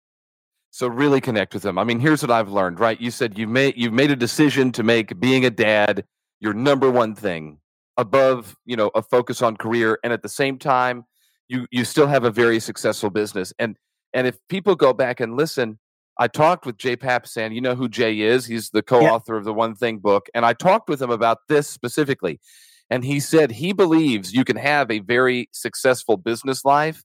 So 0.71 0.89
really 0.89 1.21
connect 1.21 1.53
with 1.53 1.63
them. 1.63 1.79
I 1.79 1.85
mean, 1.85 2.01
here's 2.01 2.23
what 2.23 2.31
I've 2.31 2.49
learned, 2.49 2.81
right? 2.81 2.99
You 3.01 3.11
said 3.11 3.39
you've 3.39 3.51
made 3.51 3.75
you've 3.77 3.93
made 3.93 4.11
a 4.11 4.17
decision 4.17 4.73
to 4.73 4.83
make 4.83 5.21
being 5.21 5.45
a 5.45 5.51
dad 5.51 6.05
your 6.41 6.55
number 6.55 6.91
one 6.91 7.15
thing 7.15 7.59
above, 7.99 8.57
you 8.65 8.75
know, 8.75 8.91
a 8.95 9.03
focus 9.03 9.43
on 9.43 9.57
career 9.57 9.99
and 10.03 10.13
at 10.13 10.23
the 10.23 10.29
same 10.29 10.59
time 10.59 11.05
you 11.53 11.67
you 11.71 11.85
still 11.85 12.07
have 12.07 12.25
a 12.25 12.31
very 12.31 12.59
successful 12.59 13.11
business. 13.11 13.53
And 13.59 13.77
and 14.15 14.27
if 14.27 14.37
people 14.49 14.75
go 14.75 14.93
back 14.93 15.21
and 15.21 15.37
listen, 15.37 15.79
I 16.19 16.29
talked 16.29 16.67
with 16.67 16.79
Jay 16.79 16.97
Papasan. 16.97 17.55
You 17.55 17.61
know 17.61 17.75
who 17.75 17.89
Jay 17.89 18.21
is? 18.21 18.47
He's 18.47 18.71
the 18.71 18.83
co-author 18.83 19.37
of 19.37 19.45
the 19.45 19.53
One 19.53 19.75
Thing 19.75 19.99
book, 19.99 20.29
and 20.35 20.45
I 20.45 20.55
talked 20.55 20.89
with 20.89 21.01
him 21.01 21.11
about 21.11 21.39
this 21.49 21.69
specifically. 21.69 22.41
And 22.91 23.05
he 23.05 23.21
said 23.21 23.53
he 23.53 23.73
believes 23.73 24.35
you 24.35 24.45
can 24.45 24.57
have 24.57 24.91
a 24.91 24.99
very 24.99 25.49
successful 25.53 26.19
business 26.19 26.63
life 26.63 27.03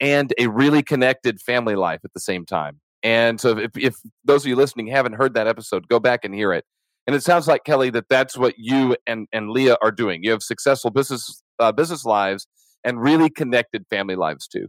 and 0.00 0.34
a 0.36 0.48
really 0.48 0.82
connected 0.82 1.40
family 1.40 1.76
life 1.76 2.00
at 2.04 2.12
the 2.12 2.18
same 2.18 2.44
time. 2.44 2.80
And 3.04 3.40
so, 3.40 3.56
if, 3.56 3.70
if 3.76 3.96
those 4.24 4.44
of 4.44 4.48
you 4.48 4.56
listening 4.56 4.88
haven't 4.88 5.12
heard 5.12 5.34
that 5.34 5.46
episode, 5.46 5.86
go 5.86 6.00
back 6.00 6.24
and 6.24 6.34
hear 6.34 6.52
it. 6.52 6.64
And 7.06 7.14
it 7.14 7.22
sounds 7.22 7.46
like 7.46 7.64
Kelly 7.64 7.90
that 7.90 8.08
that's 8.10 8.36
what 8.36 8.54
you 8.58 8.96
and, 9.06 9.28
and 9.32 9.50
Leah 9.50 9.76
are 9.80 9.92
doing. 9.92 10.24
You 10.24 10.32
have 10.32 10.42
successful 10.42 10.90
business 10.90 11.42
uh, 11.58 11.72
business 11.72 12.04
lives 12.04 12.46
and 12.84 13.00
really 13.00 13.30
connected 13.30 13.84
family 13.90 14.16
lives 14.16 14.46
too. 14.46 14.68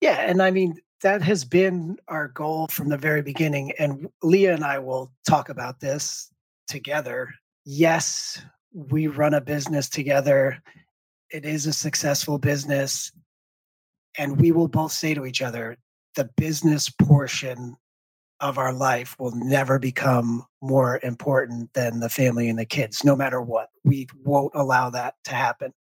Yeah, 0.00 0.20
and 0.20 0.42
I 0.42 0.50
mean 0.50 0.76
that 1.02 1.22
has 1.22 1.44
been 1.44 1.98
our 2.08 2.28
goal 2.28 2.68
from 2.68 2.88
the 2.88 2.96
very 2.96 3.22
beginning. 3.22 3.72
And 3.78 4.08
Leah 4.22 4.54
and 4.54 4.64
I 4.64 4.78
will 4.78 5.12
talk 5.28 5.48
about 5.48 5.80
this 5.80 6.30
together. 6.68 7.28
Yes, 7.64 8.42
we 8.72 9.08
run 9.08 9.34
a 9.34 9.40
business 9.40 9.88
together. 9.88 10.62
It 11.30 11.44
is 11.44 11.66
a 11.66 11.72
successful 11.72 12.38
business. 12.38 13.12
And 14.16 14.40
we 14.40 14.52
will 14.52 14.68
both 14.68 14.92
say 14.92 15.14
to 15.14 15.26
each 15.26 15.42
other, 15.42 15.76
the 16.14 16.30
business 16.36 16.88
portion 16.90 17.76
of 18.40 18.58
our 18.58 18.72
life 18.72 19.16
will 19.18 19.34
never 19.34 19.78
become 19.78 20.44
more 20.60 21.00
important 21.02 21.72
than 21.74 22.00
the 22.00 22.08
family 22.08 22.48
and 22.48 22.58
the 22.58 22.66
kids, 22.66 23.04
no 23.04 23.16
matter 23.16 23.40
what. 23.40 23.68
We 23.84 24.08
won't 24.24 24.52
allow 24.54 24.90
that 24.90 25.14
to 25.24 25.34
happen. 25.34 25.72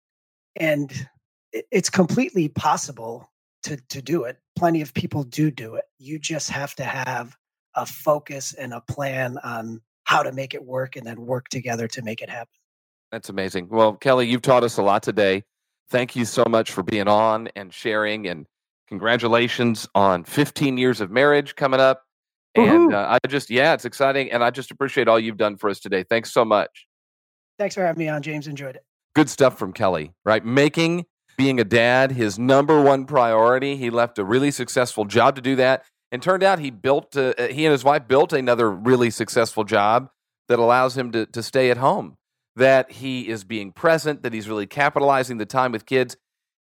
And 0.55 0.91
it's 1.53 1.89
completely 1.89 2.47
possible 2.49 3.29
to, 3.63 3.77
to 3.89 4.01
do 4.01 4.23
it. 4.23 4.37
Plenty 4.57 4.81
of 4.81 4.93
people 4.93 5.23
do 5.23 5.51
do 5.51 5.75
it. 5.75 5.85
You 5.97 6.19
just 6.19 6.49
have 6.49 6.75
to 6.75 6.83
have 6.83 7.35
a 7.75 7.85
focus 7.85 8.53
and 8.53 8.73
a 8.73 8.81
plan 8.81 9.37
on 9.43 9.81
how 10.03 10.23
to 10.23 10.31
make 10.31 10.53
it 10.53 10.63
work 10.63 10.95
and 10.95 11.05
then 11.05 11.21
work 11.21 11.47
together 11.49 11.87
to 11.87 12.01
make 12.01 12.21
it 12.21 12.29
happen. 12.29 12.53
That's 13.11 13.29
amazing. 13.29 13.69
Well, 13.69 13.93
Kelly, 13.93 14.27
you've 14.27 14.41
taught 14.41 14.63
us 14.63 14.77
a 14.77 14.83
lot 14.83 15.03
today. 15.03 15.43
Thank 15.89 16.15
you 16.15 16.25
so 16.25 16.43
much 16.47 16.71
for 16.71 16.83
being 16.83 17.07
on 17.07 17.49
and 17.55 17.73
sharing 17.73 18.27
and 18.27 18.45
Congratulations 18.91 19.87
on 19.95 20.25
15 20.25 20.77
years 20.77 20.99
of 20.99 21.09
marriage 21.09 21.55
coming 21.55 21.79
up. 21.79 22.03
And 22.55 22.93
uh, 22.93 23.17
I 23.23 23.25
just, 23.29 23.49
yeah, 23.49 23.73
it's 23.73 23.85
exciting. 23.85 24.29
And 24.33 24.43
I 24.43 24.49
just 24.49 24.69
appreciate 24.69 25.07
all 25.07 25.17
you've 25.17 25.37
done 25.37 25.55
for 25.55 25.69
us 25.69 25.79
today. 25.79 26.03
Thanks 26.03 26.33
so 26.33 26.43
much. 26.43 26.87
Thanks 27.57 27.73
for 27.73 27.85
having 27.85 27.99
me 27.99 28.09
on, 28.09 28.21
James. 28.21 28.47
Enjoyed 28.47 28.75
it. 28.75 28.83
Good 29.15 29.29
stuff 29.29 29.57
from 29.57 29.73
Kelly, 29.73 30.13
right? 30.23 30.43
Making 30.45 31.05
being 31.37 31.59
a 31.59 31.63
dad 31.63 32.11
his 32.11 32.37
number 32.37 32.81
one 32.81 33.05
priority. 33.05 33.75
He 33.75 33.89
left 33.89 34.19
a 34.19 34.23
really 34.23 34.51
successful 34.51 35.05
job 35.05 35.35
to 35.35 35.41
do 35.41 35.55
that. 35.55 35.83
And 36.11 36.21
turned 36.21 36.43
out 36.43 36.59
he 36.59 36.71
built, 36.71 37.15
he 37.15 37.65
and 37.65 37.71
his 37.71 37.83
wife 37.83 38.07
built 38.07 38.33
another 38.33 38.69
really 38.69 39.09
successful 39.09 39.63
job 39.63 40.09
that 40.49 40.59
allows 40.59 40.97
him 40.97 41.11
to, 41.13 41.25
to 41.27 41.41
stay 41.41 41.71
at 41.71 41.77
home. 41.77 42.17
That 42.57 42.91
he 42.91 43.29
is 43.29 43.45
being 43.45 43.71
present, 43.71 44.23
that 44.23 44.33
he's 44.33 44.49
really 44.49 44.67
capitalizing 44.67 45.37
the 45.37 45.45
time 45.45 45.71
with 45.71 45.85
kids 45.85 46.17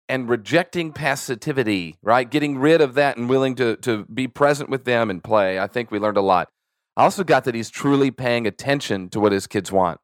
and 0.09 0.29
rejecting 0.29 0.91
passivity, 0.91 1.95
right? 2.01 2.29
Getting 2.29 2.57
rid 2.57 2.81
of 2.81 2.93
that 2.95 3.17
and 3.17 3.29
willing 3.29 3.55
to, 3.55 3.77
to 3.77 4.05
be 4.05 4.27
present 4.27 4.69
with 4.69 4.83
them 4.83 5.09
and 5.09 5.23
play. 5.23 5.59
I 5.59 5.67
think 5.67 5.89
we 5.89 5.99
learned 5.99 6.17
a 6.17 6.21
lot. 6.21 6.49
I 6.97 7.03
also 7.03 7.23
got 7.23 7.45
that 7.45 7.55
he's 7.55 7.69
truly 7.69 8.11
paying 8.11 8.45
attention 8.45 9.09
to 9.09 9.19
what 9.19 9.31
his 9.31 9.47
kids 9.47 9.71
want. 9.71 9.99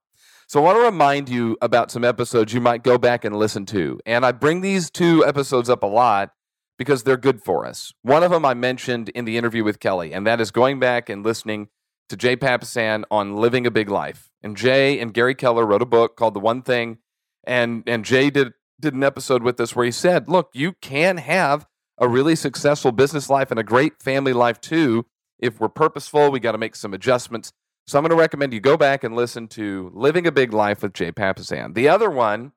So 0.54 0.60
I 0.60 0.64
want 0.66 0.78
to 0.78 0.84
remind 0.84 1.30
you 1.30 1.58
about 1.64 1.90
some 1.90 2.04
episodes 2.04 2.54
you 2.54 2.62
might 2.62 2.84
go 2.84 3.00
back 3.00 3.26
and 3.26 3.36
listen 3.36 3.66
to. 3.66 4.00
And 4.06 4.24
I 4.24 4.32
bring 4.32 4.62
these 4.62 4.92
two 4.92 5.26
episodes 5.26 5.68
up 5.68 5.82
a 5.82 5.88
lot 5.88 6.30
because 6.78 7.02
they're 7.02 7.18
good 7.18 7.42
for 7.42 7.66
us. 7.66 7.92
One 8.04 8.22
of 8.22 8.30
them 8.30 8.46
I 8.46 8.54
mentioned 8.54 9.10
in 9.16 9.26
the 9.26 9.36
interview 9.36 9.64
with 9.64 9.80
Kelly, 9.80 10.14
and 10.14 10.28
that 10.28 10.40
is 10.40 10.52
going 10.52 10.80
back 10.80 11.10
and 11.10 11.26
listening 11.26 11.70
to 12.08 12.16
Jay 12.16 12.36
Papasan 12.36 13.04
on 13.10 13.36
living 13.36 13.66
a 13.66 13.72
big 13.72 13.90
life. 13.90 14.30
And 14.44 14.56
Jay 14.56 15.00
and 15.00 15.12
Gary 15.12 15.34
Keller 15.34 15.66
wrote 15.66 15.82
a 15.82 15.88
book 15.88 16.16
called 16.16 16.36
The 16.36 16.40
One 16.40 16.62
Thing. 16.62 17.00
And, 17.48 17.82
and 17.88 18.06
Jay 18.06 18.30
did 18.30 18.54
did 18.80 18.94
an 18.94 19.04
episode 19.04 19.42
with 19.42 19.60
us 19.60 19.76
where 19.76 19.86
he 19.86 19.92
said, 19.92 20.30
look, 20.30 20.52
you 20.54 20.74
can 20.82 21.18
have 21.18 21.66
a 21.98 22.08
really 22.08 22.36
successful 22.36 22.92
business 22.92 23.28
life 23.28 23.50
and 23.50 23.60
a 23.60 23.64
great 23.64 24.04
family 24.04 24.34
life 24.34 24.62
too. 24.62 25.08
If 25.40 25.60
we're 25.60 25.70
purposeful, 25.70 26.30
we 26.30 26.40
got 26.40 26.52
to 26.52 26.60
make 26.60 26.76
some 26.76 26.94
adjustments. 26.94 27.54
So 27.86 27.98
I'm 27.98 28.04
going 28.04 28.12
to 28.12 28.16
recommend 28.16 28.54
you 28.54 28.62
go 28.62 28.78
back 28.78 29.04
and 29.04 29.16
listen 29.16 29.48
to 29.50 29.92
Living 29.94 30.26
a 30.26 30.32
Big 30.32 30.54
Life 30.54 30.82
with 30.84 30.94
Jay 30.94 31.12
Papasan. 31.12 31.74
The 31.74 31.90
other 31.90 32.10
one 32.10 32.54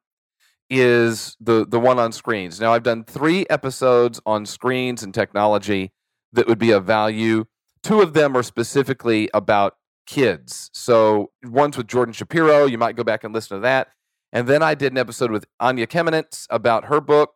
is 0.70 1.36
the 1.40 1.66
the 1.66 1.80
one 1.80 1.98
on 1.98 2.12
screens. 2.12 2.60
Now 2.60 2.72
I've 2.72 2.82
done 2.82 3.04
3 3.04 3.46
episodes 3.50 4.20
on 4.26 4.46
screens 4.46 5.02
and 5.02 5.14
technology 5.14 5.92
that 6.32 6.46
would 6.46 6.58
be 6.58 6.70
of 6.70 6.84
value. 6.84 7.44
Two 7.82 8.00
of 8.00 8.14
them 8.14 8.36
are 8.36 8.42
specifically 8.42 9.28
about 9.32 9.76
kids. 10.06 10.70
So 10.72 11.30
one's 11.44 11.76
with 11.76 11.88
Jordan 11.88 12.12
Shapiro, 12.12 12.66
you 12.66 12.78
might 12.78 12.96
go 12.96 13.04
back 13.04 13.24
and 13.24 13.34
listen 13.34 13.56
to 13.56 13.60
that. 13.62 13.88
And 14.32 14.48
then 14.48 14.62
I 14.62 14.74
did 14.74 14.92
an 14.92 14.98
episode 14.98 15.30
with 15.30 15.46
Anya 15.60 15.86
Kamenetz 15.86 16.46
about 16.50 16.86
her 16.86 17.00
book. 17.00 17.34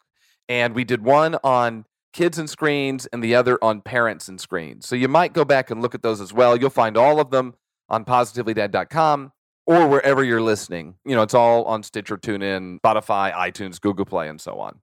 And 0.48 0.74
we 0.74 0.84
did 0.84 1.04
one 1.04 1.36
on 1.44 1.86
kids 2.12 2.38
and 2.38 2.50
screens 2.50 3.06
and 3.06 3.22
the 3.22 3.34
other 3.34 3.58
on 3.62 3.80
parents 3.80 4.28
and 4.28 4.40
screens. 4.40 4.86
So 4.86 4.96
you 4.96 5.08
might 5.08 5.32
go 5.32 5.44
back 5.44 5.70
and 5.70 5.80
look 5.80 5.94
at 5.94 6.02
those 6.02 6.20
as 6.20 6.32
well. 6.32 6.56
You'll 6.56 6.70
find 6.70 6.96
all 6.96 7.20
of 7.20 7.30
them 7.30 7.54
on 7.90 8.04
positivelydad.com 8.04 9.32
or 9.66 9.86
wherever 9.86 10.24
you're 10.24 10.42
listening. 10.42 10.94
You 11.04 11.16
know, 11.16 11.22
it's 11.22 11.34
all 11.34 11.64
on 11.64 11.82
Stitcher, 11.82 12.16
TuneIn, 12.16 12.80
Spotify, 12.80 13.32
iTunes, 13.32 13.80
Google 13.80 14.04
Play, 14.04 14.28
and 14.28 14.40
so 14.40 14.58
on. 14.58 14.80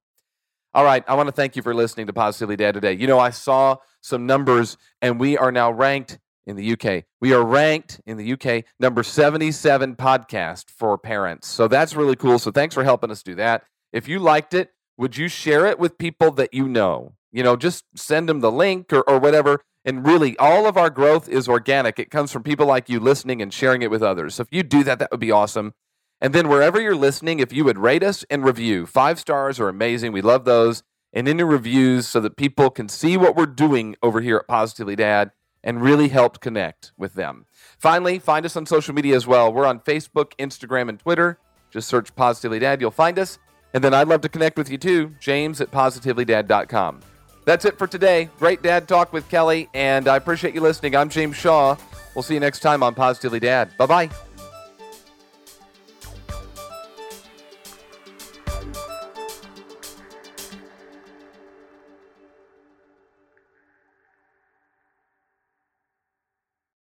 All 0.73 0.83
right, 0.83 1.03
I 1.07 1.15
want 1.15 1.27
to 1.27 1.33
thank 1.33 1.55
you 1.55 1.61
for 1.61 1.73
listening 1.73 2.07
to 2.07 2.13
Positively 2.13 2.55
Dad 2.55 2.73
today. 2.73 2.93
You 2.93 3.07
know, 3.07 3.17
I 3.17 3.31
saw 3.31 3.77
some 4.01 4.25
numbers, 4.27 4.77
and 5.01 5.19
we 5.19 5.37
are 5.37 5.51
now 5.51 5.71
ranked 5.71 6.19
in 6.45 6.55
the 6.55 6.73
UK. 6.73 7.05
We 7.19 7.33
are 7.33 7.43
ranked 7.43 7.99
in 8.05 8.17
the 8.17 8.33
UK 8.33 8.63
number 8.79 9.03
77 9.03 9.95
podcast 9.95 10.69
for 10.69 10.97
parents. 10.97 11.47
So 11.47 11.67
that's 11.67 11.95
really 11.95 12.15
cool. 12.15 12.37
So 12.39 12.51
thanks 12.51 12.75
for 12.75 12.83
helping 12.83 13.11
us 13.11 13.23
do 13.23 13.35
that. 13.35 13.63
If 13.91 14.07
you 14.07 14.19
liked 14.19 14.53
it, 14.53 14.71
would 14.97 15.17
you 15.17 15.27
share 15.27 15.65
it 15.65 15.79
with 15.79 15.97
people 15.97 16.31
that 16.31 16.53
you 16.53 16.67
know? 16.67 17.13
You 17.37 17.43
know, 17.43 17.55
just 17.55 17.85
send 17.93 18.27
them 18.27 18.39
the 18.39 18.51
link 18.51 18.91
or, 18.91 19.07
or 19.07 19.19
whatever. 19.19 19.61
And 19.85 20.03
really, 20.03 20.35
all 20.39 20.65
of 20.65 20.75
our 20.75 20.89
growth 20.89 21.29
is 21.29 21.47
organic. 21.47 21.99
It 21.99 22.09
comes 22.09 22.31
from 22.31 22.41
people 22.41 22.65
like 22.65 22.89
you 22.89 22.99
listening 22.99 23.43
and 23.43 23.53
sharing 23.53 23.83
it 23.83 23.91
with 23.91 24.01
others. 24.01 24.33
So 24.33 24.41
if 24.41 24.47
you 24.49 24.63
do 24.63 24.83
that, 24.85 24.97
that 24.97 25.11
would 25.11 25.19
be 25.19 25.29
awesome. 25.29 25.75
And 26.19 26.33
then 26.33 26.47
wherever 26.47 26.81
you're 26.81 26.95
listening, 26.95 27.39
if 27.39 27.53
you 27.53 27.63
would 27.63 27.77
rate 27.77 28.01
us 28.01 28.25
and 28.31 28.43
review, 28.43 28.87
five 28.87 29.19
stars 29.19 29.59
are 29.59 29.69
amazing. 29.69 30.13
We 30.13 30.21
love 30.23 30.45
those. 30.45 30.81
And 31.13 31.27
any 31.27 31.43
reviews 31.43 32.07
so 32.07 32.19
that 32.21 32.37
people 32.37 32.71
can 32.71 32.89
see 32.89 33.17
what 33.17 33.35
we're 33.35 33.45
doing 33.45 33.95
over 34.01 34.21
here 34.21 34.37
at 34.37 34.47
Positively 34.47 34.95
Dad 34.95 35.29
and 35.63 35.79
really 35.79 36.07
help 36.07 36.39
connect 36.39 36.91
with 36.97 37.13
them. 37.13 37.45
Finally, 37.77 38.17
find 38.17 38.47
us 38.47 38.55
on 38.55 38.65
social 38.65 38.95
media 38.95 39.15
as 39.15 39.27
well. 39.27 39.53
We're 39.53 39.67
on 39.67 39.81
Facebook, 39.81 40.31
Instagram, 40.39 40.89
and 40.89 40.99
Twitter. 40.99 41.37
Just 41.69 41.87
search 41.87 42.15
Positively 42.15 42.57
Dad, 42.57 42.81
you'll 42.81 42.89
find 42.89 43.19
us. 43.19 43.37
And 43.75 43.83
then 43.83 43.93
I'd 43.93 44.07
love 44.07 44.21
to 44.21 44.29
connect 44.29 44.57
with 44.57 44.71
you 44.71 44.79
too, 44.79 45.13
James 45.19 45.61
at 45.61 45.69
positivelydad.com. 45.69 47.01
That's 47.47 47.63
it 47.63 47.77
for 47.77 47.87
today. 47.87 48.29
Great 48.39 48.61
dad 48.61 48.89
talk 48.89 49.13
with 49.13 49.29
Kelly, 49.29 49.69
and 49.73 50.09
I 50.09 50.17
appreciate 50.17 50.53
you 50.53 50.59
listening. 50.59 50.97
I'm 50.97 51.07
James 51.07 51.37
Shaw. 51.37 51.77
We'll 52.13 52.21
see 52.23 52.33
you 52.33 52.41
next 52.41 52.59
time 52.59 52.83
on 52.83 52.93
Positively 52.93 53.39
Dad. 53.39 53.69
Bye 53.77 53.85
bye. 53.85 54.09